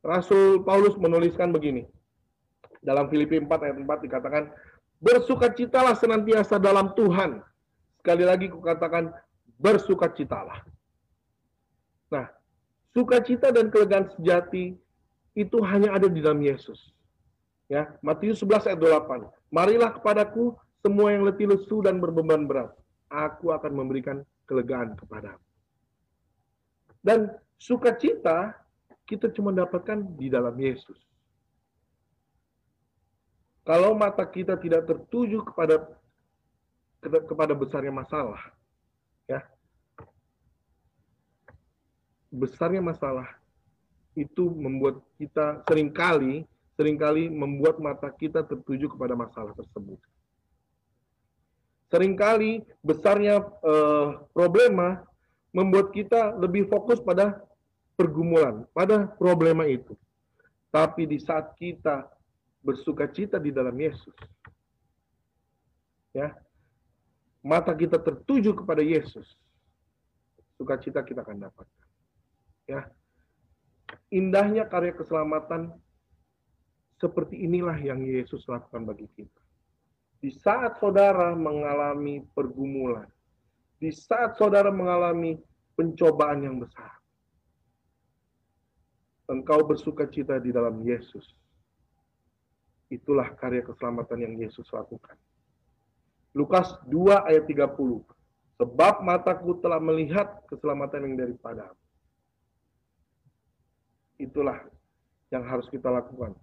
Rasul 0.00 0.64
Paulus 0.64 0.96
menuliskan 0.96 1.52
begini. 1.52 1.84
Dalam 2.80 3.12
Filipi 3.12 3.38
4 3.38 3.46
ayat 3.46 3.76
4 3.76 4.06
dikatakan, 4.08 4.44
Bersukacitalah 5.02 5.98
senantiasa 5.98 6.56
dalam 6.62 6.94
Tuhan. 6.96 7.42
Sekali 8.00 8.24
lagi 8.24 8.46
kukatakan, 8.50 9.10
bersukacitalah. 9.58 10.62
Nah, 12.12 12.28
sukacita 12.92 13.48
dan 13.48 13.72
kelegaan 13.72 14.12
sejati 14.12 14.76
itu 15.32 15.56
hanya 15.64 15.96
ada 15.96 16.12
di 16.12 16.20
dalam 16.20 16.44
Yesus. 16.44 16.92
Ya, 17.72 17.96
Matius 18.04 18.44
11 18.44 18.68
ayat 18.68 18.78
28. 19.08 19.32
Marilah 19.48 19.96
kepadaku 19.96 20.52
semua 20.84 21.08
yang 21.08 21.24
letih 21.24 21.48
lesu 21.48 21.80
dan 21.80 21.96
berbeban 21.96 22.44
berat. 22.44 22.68
Aku 23.08 23.48
akan 23.48 23.72
memberikan 23.72 24.20
kelegaan 24.44 24.92
kepadamu. 24.92 25.40
Dan 27.00 27.32
sukacita 27.56 28.60
kita 29.08 29.32
cuma 29.32 29.56
dapatkan 29.56 30.04
di 30.20 30.28
dalam 30.28 30.52
Yesus. 30.60 31.00
Kalau 33.62 33.94
mata 33.94 34.26
kita 34.26 34.58
tidak 34.58 34.84
tertuju 34.90 35.46
kepada 35.46 35.86
kepada 37.02 37.54
besarnya 37.54 37.94
masalah, 37.94 38.38
ya, 39.26 39.42
besarnya 42.32 42.80
masalah 42.80 43.28
itu 44.16 44.48
membuat 44.48 45.04
kita 45.20 45.60
sering 45.68 45.92
kali 45.92 46.48
sering 46.76 46.96
kali 46.96 47.28
membuat 47.28 47.78
mata 47.78 48.08
kita 48.08 48.40
tertuju 48.42 48.88
kepada 48.90 49.12
masalah 49.12 49.52
tersebut. 49.52 50.00
Seringkali 51.92 52.64
besarnya 52.80 53.44
eh, 53.44 54.08
problema 54.32 55.04
membuat 55.52 55.92
kita 55.92 56.32
lebih 56.40 56.64
fokus 56.72 56.98
pada 57.04 57.44
pergumulan, 57.92 58.64
pada 58.72 59.04
problema 59.04 59.68
itu. 59.68 59.92
Tapi 60.72 61.04
di 61.04 61.20
saat 61.20 61.52
kita 61.60 62.08
bersuka 62.64 63.04
cita 63.12 63.36
di 63.36 63.52
dalam 63.52 63.76
Yesus, 63.76 64.16
ya, 66.16 66.32
mata 67.44 67.76
kita 67.76 68.00
tertuju 68.00 68.56
kepada 68.56 68.80
Yesus, 68.80 69.28
sukacita 70.56 71.04
kita 71.04 71.20
akan 71.20 71.44
dapatkan. 71.44 71.81
Ya, 72.70 72.86
indahnya 74.12 74.68
karya 74.70 74.94
keselamatan 74.94 75.74
seperti 77.02 77.42
inilah 77.42 77.74
yang 77.82 78.06
Yesus 78.06 78.46
lakukan 78.46 78.86
bagi 78.86 79.10
kita. 79.18 79.42
Di 80.22 80.30
saat 80.30 80.78
saudara 80.78 81.34
mengalami 81.34 82.22
pergumulan, 82.30 83.10
di 83.82 83.90
saat 83.90 84.38
saudara 84.38 84.70
mengalami 84.70 85.34
pencobaan 85.74 86.46
yang 86.46 86.62
besar, 86.62 87.02
engkau 89.26 89.66
bersuka 89.66 90.06
cita 90.06 90.38
di 90.38 90.54
dalam 90.54 90.78
Yesus. 90.86 91.26
Itulah 92.86 93.34
karya 93.34 93.66
keselamatan 93.66 94.22
yang 94.22 94.34
Yesus 94.38 94.68
lakukan. 94.70 95.18
Lukas 96.38 96.78
2 96.86 97.26
ayat 97.26 97.44
30. 97.50 98.06
Sebab 98.62 98.94
mataku 99.02 99.58
telah 99.58 99.82
melihat 99.82 100.44
keselamatan 100.46 101.10
yang 101.10 101.16
daripada 101.18 101.74
Itulah 104.22 104.62
yang 105.34 105.42
harus 105.42 105.66
kita 105.66 105.90
lakukan. 105.90 106.38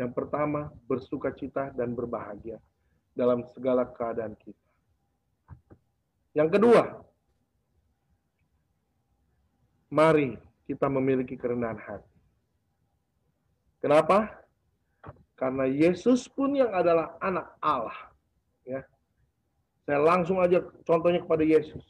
Yang 0.00 0.16
pertama, 0.16 0.72
bersuka 0.88 1.28
cita 1.36 1.68
dan 1.76 1.92
berbahagia 1.92 2.56
dalam 3.12 3.44
segala 3.52 3.84
keadaan 3.84 4.32
kita. 4.40 4.68
Yang 6.32 6.48
kedua, 6.56 6.82
mari 9.92 10.38
kita 10.64 10.86
memiliki 10.88 11.34
kerendahan 11.36 11.76
hati. 11.76 12.16
Kenapa? 13.82 14.38
Karena 15.34 15.66
Yesus 15.66 16.30
pun 16.30 16.54
yang 16.54 16.70
adalah 16.70 17.18
anak 17.18 17.46
Allah. 17.58 17.98
Ya. 18.62 18.82
Saya 19.86 19.98
langsung 20.02 20.38
aja 20.38 20.62
contohnya 20.86 21.22
kepada 21.22 21.42
Yesus. 21.42 21.82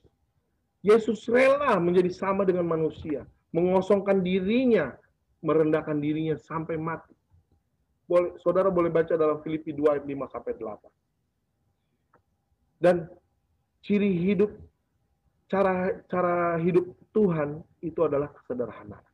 Yesus 0.80 1.26
rela 1.26 1.74
menjadi 1.82 2.08
sama 2.14 2.46
dengan 2.46 2.64
manusia, 2.64 3.26
mengosongkan 3.50 4.22
dirinya, 4.22 4.94
merendahkan 5.42 5.98
dirinya 5.98 6.34
sampai 6.38 6.76
mati. 6.78 7.14
Boleh, 8.08 8.40
saudara 8.40 8.72
boleh 8.72 8.88
baca 8.88 9.14
dalam 9.14 9.44
Filipi 9.44 9.76
2 9.76 9.84
ayat 9.92 10.04
5 10.08 10.32
sampai 10.32 10.52
8. 10.56 10.88
Dan 12.78 13.04
ciri 13.84 14.16
hidup 14.22 14.54
cara 15.50 15.92
cara 16.08 16.56
hidup 16.60 16.94
Tuhan 17.12 17.60
itu 17.84 18.00
adalah 18.04 18.30
kesederhanaan. 18.32 19.04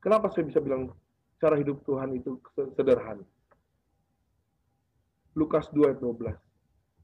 Kenapa 0.00 0.32
saya 0.32 0.48
bisa 0.48 0.64
bilang 0.64 0.96
cara 1.36 1.60
hidup 1.60 1.84
Tuhan 1.84 2.16
itu 2.16 2.40
sederhana? 2.72 3.24
Lukas 5.36 5.68
2 5.76 5.92
ayat 5.92 6.00
12. 6.00 6.34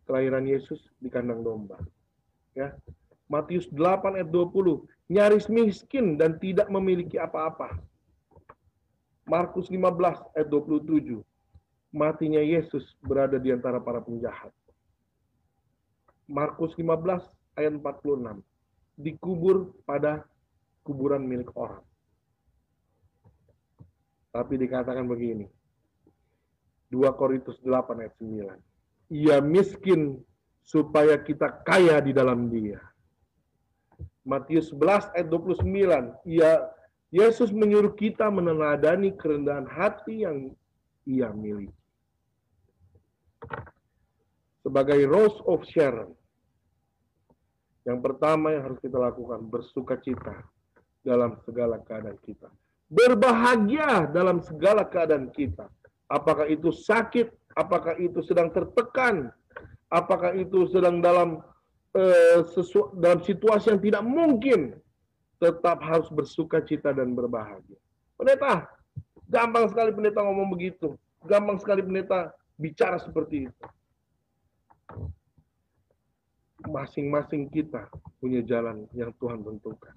Kelahiran 0.06 0.46
Yesus 0.48 0.80
di 0.96 1.12
kandang 1.12 1.44
domba. 1.44 1.76
Ya. 2.56 2.72
Matius 3.26 3.66
8 3.74 4.22
ayat 4.22 4.30
20. 4.30 4.86
Nyaris 5.10 5.46
miskin 5.50 6.18
dan 6.18 6.38
tidak 6.38 6.70
memiliki 6.70 7.18
apa-apa. 7.18 7.78
Markus 9.26 9.66
15 9.66 10.38
ayat 10.38 10.48
27. 10.50 11.18
Matinya 11.90 12.42
Yesus 12.42 12.94
berada 13.02 13.38
di 13.38 13.50
antara 13.50 13.82
para 13.82 13.98
penjahat. 13.98 14.54
Markus 16.30 16.74
15 16.78 17.26
ayat 17.58 17.74
46. 17.82 18.42
Dikubur 18.98 19.74
pada 19.82 20.22
kuburan 20.86 21.26
milik 21.26 21.50
orang. 21.58 21.82
Tapi 24.30 24.54
dikatakan 24.54 25.06
begini. 25.10 25.50
2 26.94 27.02
Korintus 27.18 27.58
8 27.62 28.02
ayat 28.02 28.14
9. 28.22 29.10
Ia 29.10 29.38
miskin 29.42 30.22
supaya 30.62 31.18
kita 31.18 31.62
kaya 31.66 31.98
di 31.98 32.14
dalam 32.14 32.46
dia. 32.50 32.78
Matius 34.26 34.74
11 34.74 35.14
ayat 35.14 35.28
29. 35.30 35.62
Ia 36.26 36.52
Yesus 37.14 37.54
menyuruh 37.54 37.94
kita 37.94 38.26
meneladani 38.26 39.14
kerendahan 39.14 39.64
hati 39.70 40.26
yang 40.26 40.50
ia 41.06 41.30
miliki 41.30 41.70
sebagai 44.66 44.98
Rose 45.06 45.38
of 45.46 45.62
Sharon. 45.70 46.10
Yang 47.86 48.02
pertama 48.02 48.50
yang 48.50 48.66
harus 48.66 48.82
kita 48.82 48.98
lakukan, 48.98 49.46
bersuka 49.46 49.94
cita 50.02 50.42
dalam 51.06 51.38
segala 51.46 51.78
keadaan 51.86 52.18
kita. 52.26 52.50
Berbahagia 52.90 54.10
dalam 54.10 54.42
segala 54.42 54.82
keadaan 54.82 55.30
kita. 55.30 55.70
Apakah 56.10 56.50
itu 56.50 56.74
sakit, 56.74 57.30
apakah 57.54 57.94
itu 58.02 58.26
sedang 58.26 58.50
tertekan, 58.50 59.30
apakah 59.86 60.34
itu 60.34 60.66
sedang 60.66 60.98
dalam 60.98 61.46
eh, 61.96 62.40
sesu, 62.52 62.92
dalam 63.00 63.24
situasi 63.24 63.72
yang 63.72 63.80
tidak 63.80 64.04
mungkin, 64.04 64.76
tetap 65.40 65.80
harus 65.80 66.08
bersuka 66.12 66.60
cita 66.60 66.92
dan 66.92 67.16
berbahagia. 67.16 67.76
Pendeta, 68.16 68.68
gampang 69.28 69.68
sekali 69.72 69.90
pendeta 69.92 70.20
ngomong 70.20 70.52
begitu. 70.52 70.96
Gampang 71.24 71.56
sekali 71.60 71.80
pendeta 71.80 72.32
bicara 72.56 73.00
seperti 73.00 73.48
itu 73.48 73.64
masing-masing 76.64 77.52
kita 77.52 77.86
punya 78.18 78.42
jalan 78.42 78.88
yang 78.92 79.14
Tuhan 79.16 79.40
tentukan. 79.44 79.94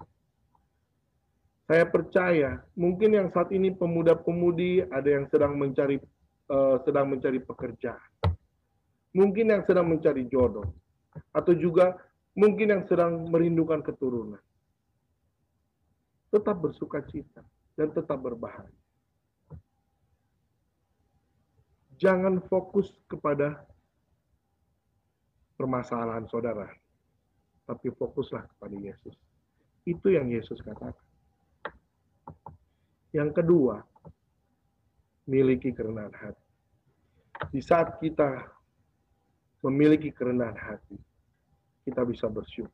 Saya 1.70 1.86
percaya, 1.86 2.50
mungkin 2.74 3.14
yang 3.14 3.28
saat 3.30 3.54
ini 3.54 3.70
pemuda-pemudi 3.70 4.90
ada 4.90 5.06
yang 5.06 5.30
sedang 5.30 5.54
mencari 5.54 6.02
uh, 6.50 6.82
sedang 6.82 7.14
mencari 7.14 7.38
pekerjaan. 7.38 8.10
Mungkin 9.14 9.54
yang 9.54 9.62
sedang 9.66 9.86
mencari 9.86 10.26
jodoh 10.26 10.66
atau 11.34 11.52
juga 11.54 11.98
mungkin 12.34 12.74
yang 12.78 12.82
sedang 12.86 13.26
merindukan 13.28 13.82
keturunan. 13.82 14.40
Tetap 16.30 16.56
bersuka 16.62 17.02
cita 17.10 17.42
dan 17.74 17.90
tetap 17.90 18.18
berbahagia. 18.22 18.78
Jangan 22.00 22.40
fokus 22.46 22.94
kepada 23.10 23.66
permasalahan 25.60 26.24
saudara. 26.30 26.70
Tapi 27.68 27.92
fokuslah 27.92 28.48
kepada 28.56 28.72
Yesus. 28.72 29.14
Itu 29.84 30.08
yang 30.08 30.32
Yesus 30.32 30.58
katakan. 30.64 30.96
Yang 33.12 33.42
kedua, 33.42 33.84
miliki 35.28 35.74
kerendahan 35.74 36.14
hati. 36.14 36.46
Di 37.52 37.60
saat 37.60 38.00
kita 38.00 38.59
memiliki 39.60 40.08
kerendahan 40.12 40.56
hati, 40.56 40.96
kita 41.84 42.04
bisa 42.04 42.26
bersyukur. 42.28 42.72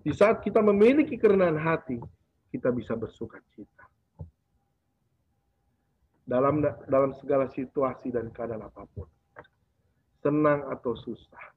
Di 0.00 0.12
saat 0.16 0.40
kita 0.40 0.64
memiliki 0.64 1.20
kerendahan 1.20 1.60
hati, 1.60 2.00
kita 2.48 2.72
bisa 2.72 2.96
bersuka 2.96 3.36
cita. 3.52 3.84
Dalam 6.24 6.62
dalam 6.86 7.12
segala 7.18 7.50
situasi 7.50 8.14
dan 8.14 8.30
keadaan 8.30 8.64
apa 8.64 8.86
pun. 8.94 9.08
Senang 10.20 10.68
atau 10.68 10.92
susah 10.94 11.50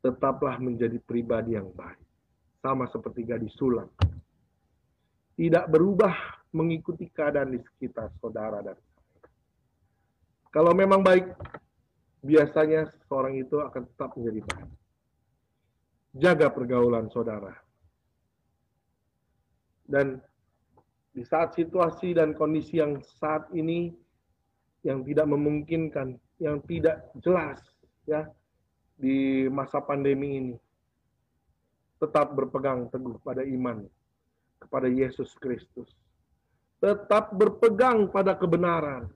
tetaplah 0.00 0.56
menjadi 0.56 0.96
pribadi 1.00 1.56
yang 1.56 1.68
baik. 1.72 2.00
Sama 2.60 2.88
seperti 2.92 3.24
gadis 3.24 3.52
sulam. 3.56 3.88
Tidak 5.36 5.64
berubah 5.72 6.12
mengikuti 6.52 7.08
keadaan 7.08 7.56
di 7.56 7.60
sekitar 7.60 8.12
saudara 8.20 8.60
dan 8.60 8.76
Kalau 10.50 10.74
memang 10.74 11.00
baik, 11.00 11.30
biasanya 12.20 12.88
seorang 13.08 13.40
itu 13.40 13.60
akan 13.60 13.82
tetap 13.88 14.16
menjadi 14.16 14.40
baik. 14.44 14.70
Jaga 16.20 16.48
pergaulan 16.50 17.06
saudara. 17.08 17.54
Dan 19.90 20.22
di 21.10 21.22
saat 21.26 21.58
situasi 21.58 22.14
dan 22.14 22.34
kondisi 22.38 22.78
yang 22.78 23.02
saat 23.18 23.50
ini 23.50 23.90
yang 24.86 25.02
tidak 25.02 25.26
memungkinkan, 25.26 26.16
yang 26.38 26.62
tidak 26.64 27.10
jelas, 27.18 27.58
ya 28.06 28.24
di 29.00 29.48
masa 29.48 29.80
pandemi 29.80 30.38
ini 30.38 30.54
tetap 32.00 32.32
berpegang 32.32 32.88
teguh 32.88 33.20
pada 33.20 33.44
iman 33.44 33.84
kepada 34.60 34.88
Yesus 34.88 35.36
Kristus. 35.36 35.88
Tetap 36.80 37.36
berpegang 37.36 38.08
pada 38.08 38.32
kebenaran. 38.32 39.12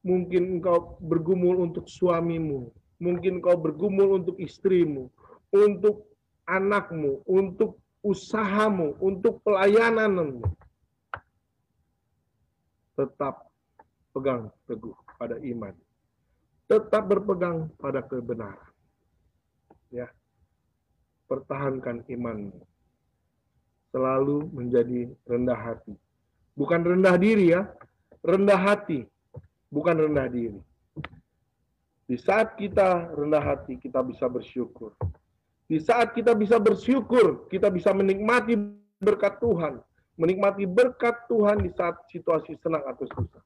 Mungkin 0.00 0.58
engkau 0.58 0.96
bergumul 1.04 1.60
untuk 1.60 1.84
suamimu, 1.84 2.72
mungkin 2.96 3.44
engkau 3.44 3.60
bergumul 3.60 4.16
untuk 4.24 4.40
istrimu, 4.40 5.12
untuk 5.52 6.08
anakmu, 6.48 7.20
untuk 7.28 7.76
usahamu, 8.00 8.96
untuk 8.96 9.44
pelayananmu. 9.44 10.40
Tetap 12.96 13.52
pegang 14.16 14.48
teguh 14.64 14.96
pada 15.20 15.36
iman 15.36 15.76
tetap 16.70 17.02
berpegang 17.10 17.66
pada 17.82 17.98
kebenaran. 18.06 18.70
Ya. 19.90 20.06
Pertahankan 21.26 22.06
imanmu. 22.06 22.62
Selalu 23.90 24.46
menjadi 24.54 25.10
rendah 25.26 25.58
hati. 25.58 25.98
Bukan 26.54 26.86
rendah 26.86 27.18
diri 27.18 27.58
ya, 27.58 27.66
rendah 28.22 28.58
hati, 28.58 29.02
bukan 29.70 29.96
rendah 29.96 30.28
diri. 30.28 30.60
Di 32.10 32.18
saat 32.18 32.58
kita 32.58 33.14
rendah 33.14 33.40
hati, 33.40 33.78
kita 33.78 34.02
bisa 34.02 34.26
bersyukur. 34.26 34.92
Di 35.70 35.78
saat 35.78 36.10
kita 36.10 36.34
bisa 36.34 36.58
bersyukur, 36.58 37.46
kita 37.46 37.70
bisa 37.70 37.94
menikmati 37.94 38.58
berkat 38.98 39.38
Tuhan. 39.38 39.78
Menikmati 40.18 40.66
berkat 40.66 41.30
Tuhan 41.30 41.62
di 41.62 41.70
saat 41.70 41.96
situasi 42.10 42.58
senang 42.58 42.82
atau 42.82 43.06
susah 43.06 43.40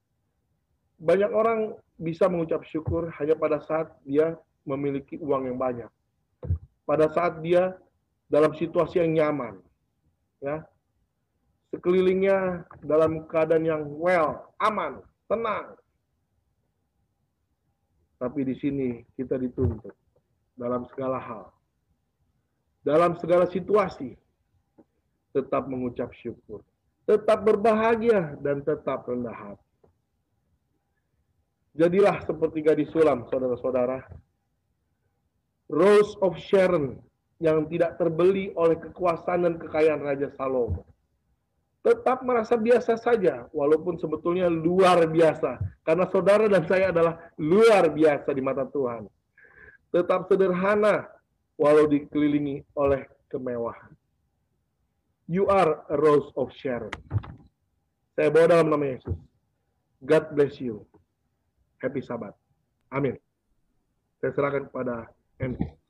banyak 0.99 1.31
orang 1.31 1.75
bisa 1.99 2.27
mengucap 2.31 2.63
syukur 2.67 3.11
hanya 3.19 3.35
pada 3.35 3.59
saat 3.63 3.91
dia 4.07 4.35
memiliki 4.63 5.19
uang 5.19 5.51
yang 5.51 5.57
banyak. 5.59 5.91
Pada 6.87 7.11
saat 7.11 7.39
dia 7.43 7.75
dalam 8.31 8.55
situasi 8.55 9.03
yang 9.03 9.11
nyaman. 9.13 9.59
Ya. 10.39 10.63
Sekelilingnya 11.73 12.63
dalam 12.85 13.27
keadaan 13.27 13.65
yang 13.67 13.83
well, 13.99 14.53
aman, 14.61 15.03
tenang. 15.27 15.75
Tapi 18.15 18.47
di 18.47 18.55
sini 18.55 19.03
kita 19.19 19.35
dituntut 19.35 19.91
dalam 20.55 20.87
segala 20.91 21.19
hal. 21.19 21.45
Dalam 22.85 23.17
segala 23.17 23.49
situasi 23.49 24.13
tetap 25.35 25.67
mengucap 25.67 26.13
syukur, 26.15 26.63
tetap 27.03 27.43
berbahagia 27.43 28.39
dan 28.39 28.63
tetap 28.63 29.03
rendah 29.09 29.35
hati. 29.35 29.65
Jadilah 31.75 32.23
seperti 32.23 32.63
gadis 32.63 32.87
sulam, 32.95 33.27
saudara-saudara. 33.27 33.99
Rose 35.67 36.15
of 36.23 36.39
Sharon 36.39 37.03
yang 37.43 37.67
tidak 37.67 37.99
terbeli 37.99 38.55
oleh 38.55 38.79
kekuasaan 38.79 39.43
dan 39.43 39.53
kekayaan 39.59 39.99
Raja 39.99 40.31
Salomo. 40.39 40.87
Tetap 41.85 42.25
merasa 42.25 42.57
biasa 42.57 42.97
saja, 42.97 43.45
walaupun 43.53 44.01
sebetulnya 44.01 44.49
luar 44.49 45.05
biasa. 45.05 45.61
Karena 45.85 46.09
saudara 46.09 46.49
dan 46.49 46.65
saya 46.65 46.89
adalah 46.89 47.21
luar 47.37 47.93
biasa 47.93 48.33
di 48.33 48.41
mata 48.41 48.65
Tuhan. 48.65 49.05
Tetap 49.93 50.25
sederhana, 50.25 51.05
walau 51.61 51.85
dikelilingi 51.85 52.65
oleh 52.73 53.05
kemewahan. 53.29 53.93
You 55.29 55.45
are 55.45 55.85
a 55.93 55.97
rose 55.97 56.33
of 56.33 56.49
Sharon. 56.57 56.93
Saya 58.17 58.33
bawa 58.33 58.49
dalam 58.49 58.73
nama 58.73 58.97
Yesus. 58.97 59.17
God 60.01 60.25
bless 60.33 60.57
you. 60.57 60.89
Happy 61.81 62.01
Sabat. 62.01 62.33
Amin. 62.89 63.13
Saya 64.21 64.33
serahkan 64.33 64.73
kepada 64.73 65.05
Andy. 65.37 65.84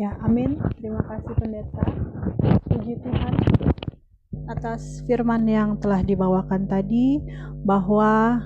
Ya, 0.00 0.16
amin. 0.24 0.56
Terima 0.80 1.04
kasih 1.04 1.36
pendeta. 1.36 1.84
Puji 2.72 2.96
Tuhan 3.04 3.36
atas 4.48 5.04
firman 5.04 5.44
yang 5.44 5.76
telah 5.76 6.00
dibawakan 6.00 6.64
tadi 6.64 7.20
bahwa 7.68 8.40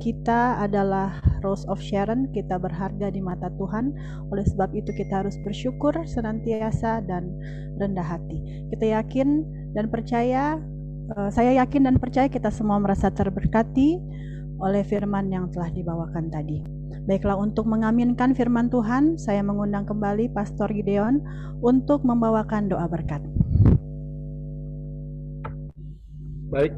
kita 0.00 0.64
adalah 0.64 1.20
Rose 1.44 1.68
of 1.68 1.76
Sharon, 1.76 2.32
kita 2.32 2.56
berharga 2.56 3.12
di 3.12 3.20
mata 3.20 3.52
Tuhan. 3.60 3.92
Oleh 4.32 4.48
sebab 4.48 4.72
itu 4.72 4.88
kita 4.96 5.20
harus 5.20 5.36
bersyukur 5.44 5.92
senantiasa 6.08 7.04
dan 7.04 7.36
rendah 7.76 8.08
hati. 8.08 8.40
Kita 8.72 8.88
yakin 8.88 9.44
dan 9.76 9.92
percaya, 9.92 10.56
eh, 11.12 11.28
saya 11.28 11.52
yakin 11.68 11.84
dan 11.84 12.00
percaya 12.00 12.32
kita 12.32 12.48
semua 12.48 12.80
merasa 12.80 13.12
terberkati 13.12 14.00
oleh 14.56 14.80
firman 14.88 15.28
yang 15.28 15.52
telah 15.52 15.68
dibawakan 15.68 16.32
tadi. 16.32 16.77
Baiklah 17.08 17.40
untuk 17.40 17.64
mengaminkan 17.64 18.36
firman 18.36 18.68
Tuhan, 18.68 19.16
saya 19.16 19.40
mengundang 19.40 19.88
kembali 19.88 20.28
Pastor 20.36 20.68
Gideon 20.68 21.24
untuk 21.64 22.04
membawakan 22.04 22.68
doa 22.68 22.84
berkat. 22.84 23.24
Baik. 26.52 26.76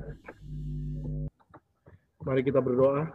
Mari 2.23 2.47
kita 2.47 2.63
berdoa. 2.63 3.11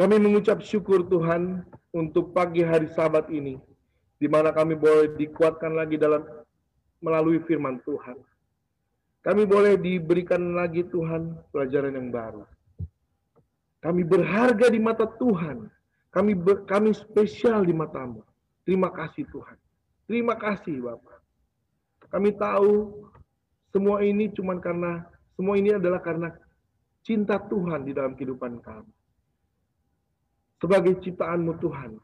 Kami 0.00 0.16
mengucap 0.16 0.64
syukur 0.64 1.04
Tuhan 1.12 1.60
untuk 1.92 2.32
pagi 2.32 2.64
hari 2.64 2.88
sabat 2.88 3.28
ini, 3.28 3.60
di 4.16 4.32
mana 4.32 4.48
kami 4.48 4.80
boleh 4.80 5.12
dikuatkan 5.12 5.76
lagi 5.76 6.00
dalam 6.00 6.24
melalui 7.04 7.36
firman 7.44 7.84
Tuhan. 7.84 8.16
Kami 9.26 9.42
boleh 9.42 9.74
diberikan 9.74 10.54
lagi 10.54 10.86
Tuhan 10.86 11.34
pelajaran 11.50 11.98
yang 11.98 12.14
baru. 12.14 12.46
Kami 13.82 14.06
berharga 14.06 14.70
di 14.70 14.78
mata 14.78 15.02
Tuhan. 15.02 15.66
Kami 16.14 16.32
ber, 16.38 16.62
kami 16.62 16.94
spesial 16.94 17.66
di 17.66 17.74
matamu. 17.74 18.22
Terima 18.62 18.86
kasih 18.94 19.26
Tuhan. 19.34 19.58
Terima 20.06 20.38
kasih 20.38 20.78
Bapak. 20.78 21.18
Kami 22.06 22.38
tahu 22.38 23.02
semua 23.74 24.06
ini 24.06 24.30
cuma 24.30 24.54
karena 24.62 25.02
semua 25.34 25.58
ini 25.58 25.74
adalah 25.74 25.98
karena 25.98 26.30
cinta 27.02 27.42
Tuhan 27.42 27.82
di 27.82 27.90
dalam 27.90 28.14
kehidupan 28.14 28.62
kami. 28.62 28.94
Sebagai 30.62 31.02
ciptaanmu 31.02 31.58
Tuhan, 31.58 31.98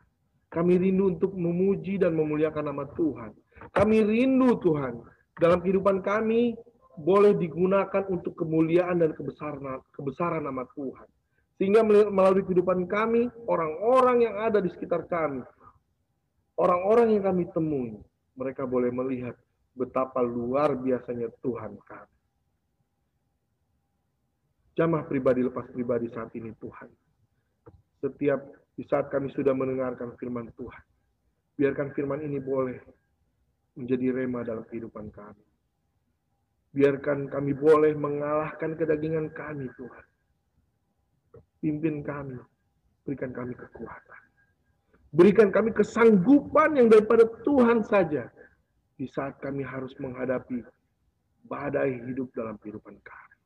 kami 0.51 0.75
rindu 0.75 1.17
untuk 1.17 1.39
memuji 1.39 2.03
dan 2.03 2.19
memuliakan 2.19 2.75
nama 2.75 2.85
Tuhan. 2.99 3.31
Kami 3.73 3.97
rindu 4.05 4.59
Tuhan 4.59 5.01
dalam 5.39 5.63
kehidupan 5.63 6.03
kami 6.03 6.59
boleh 7.03 7.35
digunakan 7.35 8.07
untuk 8.07 8.39
kemuliaan 8.39 9.03
dan 9.03 9.11
kebesaran, 9.13 9.83
kebesaran 9.91 10.47
nama 10.47 10.63
Tuhan. 10.73 11.09
Sehingga 11.59 11.83
melalui 11.87 12.47
kehidupan 12.47 12.87
kami, 12.87 13.29
orang-orang 13.51 14.27
yang 14.27 14.35
ada 14.39 14.63
di 14.63 14.71
sekitar 14.71 15.07
kami, 15.11 15.43
orang-orang 16.59 17.19
yang 17.19 17.25
kami 17.27 17.45
temui, 17.51 17.99
mereka 18.39 18.65
boleh 18.65 18.89
melihat 18.95 19.35
betapa 19.75 20.23
luar 20.23 20.79
biasanya 20.79 21.29
Tuhan 21.43 21.77
kami. 21.83 22.17
Jamah 24.73 25.05
pribadi 25.05 25.45
lepas 25.45 25.69
pribadi 25.69 26.09
saat 26.09 26.33
ini 26.33 26.49
Tuhan. 26.57 26.89
Setiap 28.01 28.41
di 28.73 28.83
saat 28.89 29.13
kami 29.13 29.29
sudah 29.37 29.53
mendengarkan 29.53 30.17
firman 30.17 30.49
Tuhan, 30.57 30.85
biarkan 31.61 31.93
firman 31.93 32.25
ini 32.25 32.41
boleh 32.41 32.81
menjadi 33.77 34.17
rema 34.17 34.41
dalam 34.43 34.65
kehidupan 34.65 35.13
kami 35.13 35.52
Biarkan 36.73 37.29
kami 37.29 37.53
boleh 37.53 37.93
mengalahkan 37.93 38.73
kedagingan 38.73 39.29
kami, 39.37 39.69
Tuhan. 39.77 40.07
Pimpin 41.61 42.01
kami, 42.01 42.41
berikan 43.05 43.31
kami 43.31 43.53
kekuatan. 43.53 44.21
Berikan 45.13 45.53
kami 45.53 45.77
kesanggupan 45.77 46.81
yang 46.81 46.89
daripada 46.89 47.29
Tuhan 47.45 47.85
saja 47.85 48.33
di 48.97 49.05
saat 49.05 49.37
kami 49.45 49.61
harus 49.61 49.93
menghadapi 50.01 50.65
badai 51.45 52.01
hidup 52.09 52.33
dalam 52.33 52.57
kehidupan 52.57 52.97
kami. 53.05 53.37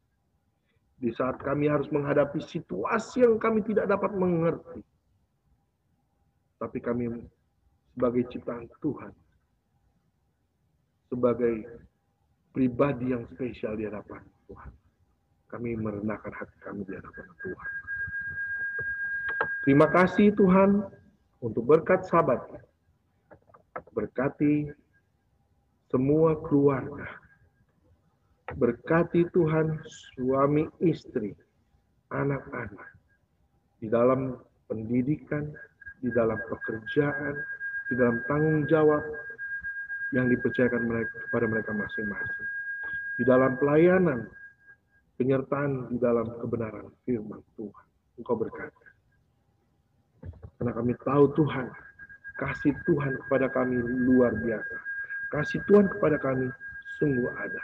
Di 1.03 1.11
saat 1.13 1.43
kami 1.43 1.67
harus 1.67 1.91
menghadapi 1.91 2.39
situasi 2.39 3.27
yang 3.27 3.43
kami 3.43 3.67
tidak 3.67 3.91
dapat 3.91 4.15
mengerti. 4.15 4.81
Tapi 6.57 6.79
kami 6.81 7.11
sebagai 7.93 8.25
ciptaan 8.33 8.65
Tuhan, 8.81 9.13
sebagai 11.13 11.69
pribadi 12.57 13.13
yang 13.13 13.29
spesial 13.37 13.77
di 13.77 13.85
hadapan 13.85 14.25
Tuhan. 14.49 14.73
Kami 15.53 15.77
merendahkan 15.77 16.33
hati 16.33 16.57
kami 16.65 16.89
di 16.89 16.97
hadapan 16.97 17.29
Tuhan. 17.45 17.71
Terima 19.69 19.87
kasih 19.93 20.33
Tuhan 20.33 20.71
untuk 21.45 21.69
berkat 21.69 22.09
sahabat. 22.09 22.41
Berkati 23.93 24.73
semua 25.93 26.41
keluarga. 26.49 27.05
Berkati 28.57 29.29
Tuhan 29.37 29.77
suami 30.17 30.65
istri, 30.81 31.37
anak-anak. 32.09 32.89
Di 33.85 33.93
dalam 33.93 34.41
pendidikan, 34.73 35.53
di 36.01 36.09
dalam 36.09 36.41
pekerjaan, 36.49 37.37
di 37.93 37.95
dalam 38.01 38.17
tanggung 38.25 38.65
jawab, 38.71 39.05
yang 40.15 40.31
dipercayakan 40.31 40.87
mereka, 40.87 41.15
kepada 41.27 41.47
mereka 41.51 41.71
masing-masing. 41.75 42.49
Di 43.17 43.25
dalam 43.27 43.59
pelayanan, 43.59 44.29
penyertaan 45.17 45.91
di 45.91 45.99
dalam 45.99 46.29
kebenaran 46.39 46.87
firman 47.03 47.41
Tuhan. 47.57 47.87
Engkau 48.21 48.37
berkata. 48.37 48.87
Karena 50.57 50.73
kami 50.73 50.93
tahu 51.05 51.25
Tuhan, 51.37 51.67
kasih 52.41 52.73
Tuhan 52.85 53.13
kepada 53.27 53.49
kami 53.53 53.77
luar 53.81 54.33
biasa. 54.37 54.77
Kasih 55.33 55.61
Tuhan 55.69 55.91
kepada 55.91 56.17
kami 56.21 56.49
sungguh 57.01 57.29
ada. 57.35 57.63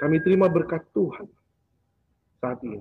Kami 0.00 0.16
terima 0.22 0.48
berkat 0.48 0.80
Tuhan 0.96 1.28
saat 2.40 2.60
ini. 2.64 2.80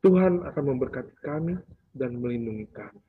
Tuhan 0.00 0.46
akan 0.46 0.64
memberkati 0.74 1.14
kami 1.20 1.58
dan 1.92 2.16
melindungi 2.16 2.64
kami. 2.72 3.02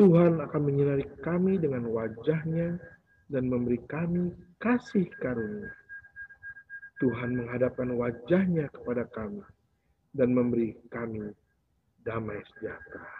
Tuhan 0.00 0.40
akan 0.40 0.62
menyinari 0.64 1.04
kami 1.20 1.60
dengan 1.60 1.84
wajahnya 1.92 2.80
dan 3.28 3.52
memberi 3.52 3.76
kami 3.84 4.32
kasih 4.56 5.04
karunia. 5.20 5.68
Tuhan 7.04 7.36
menghadapkan 7.36 7.92
wajahnya 7.92 8.72
kepada 8.72 9.04
kami 9.12 9.44
dan 10.16 10.32
memberi 10.32 10.72
kami 10.88 11.28
damai 12.00 12.40
sejahtera. 12.56 13.12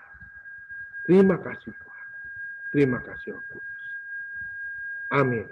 Terima 1.05 1.37
kasih 1.37 1.69
Tuhan. 1.69 2.07
Terima 2.73 2.99
kasih 3.05 3.37
Tuhan. 3.37 3.69
Amin. 5.21 5.47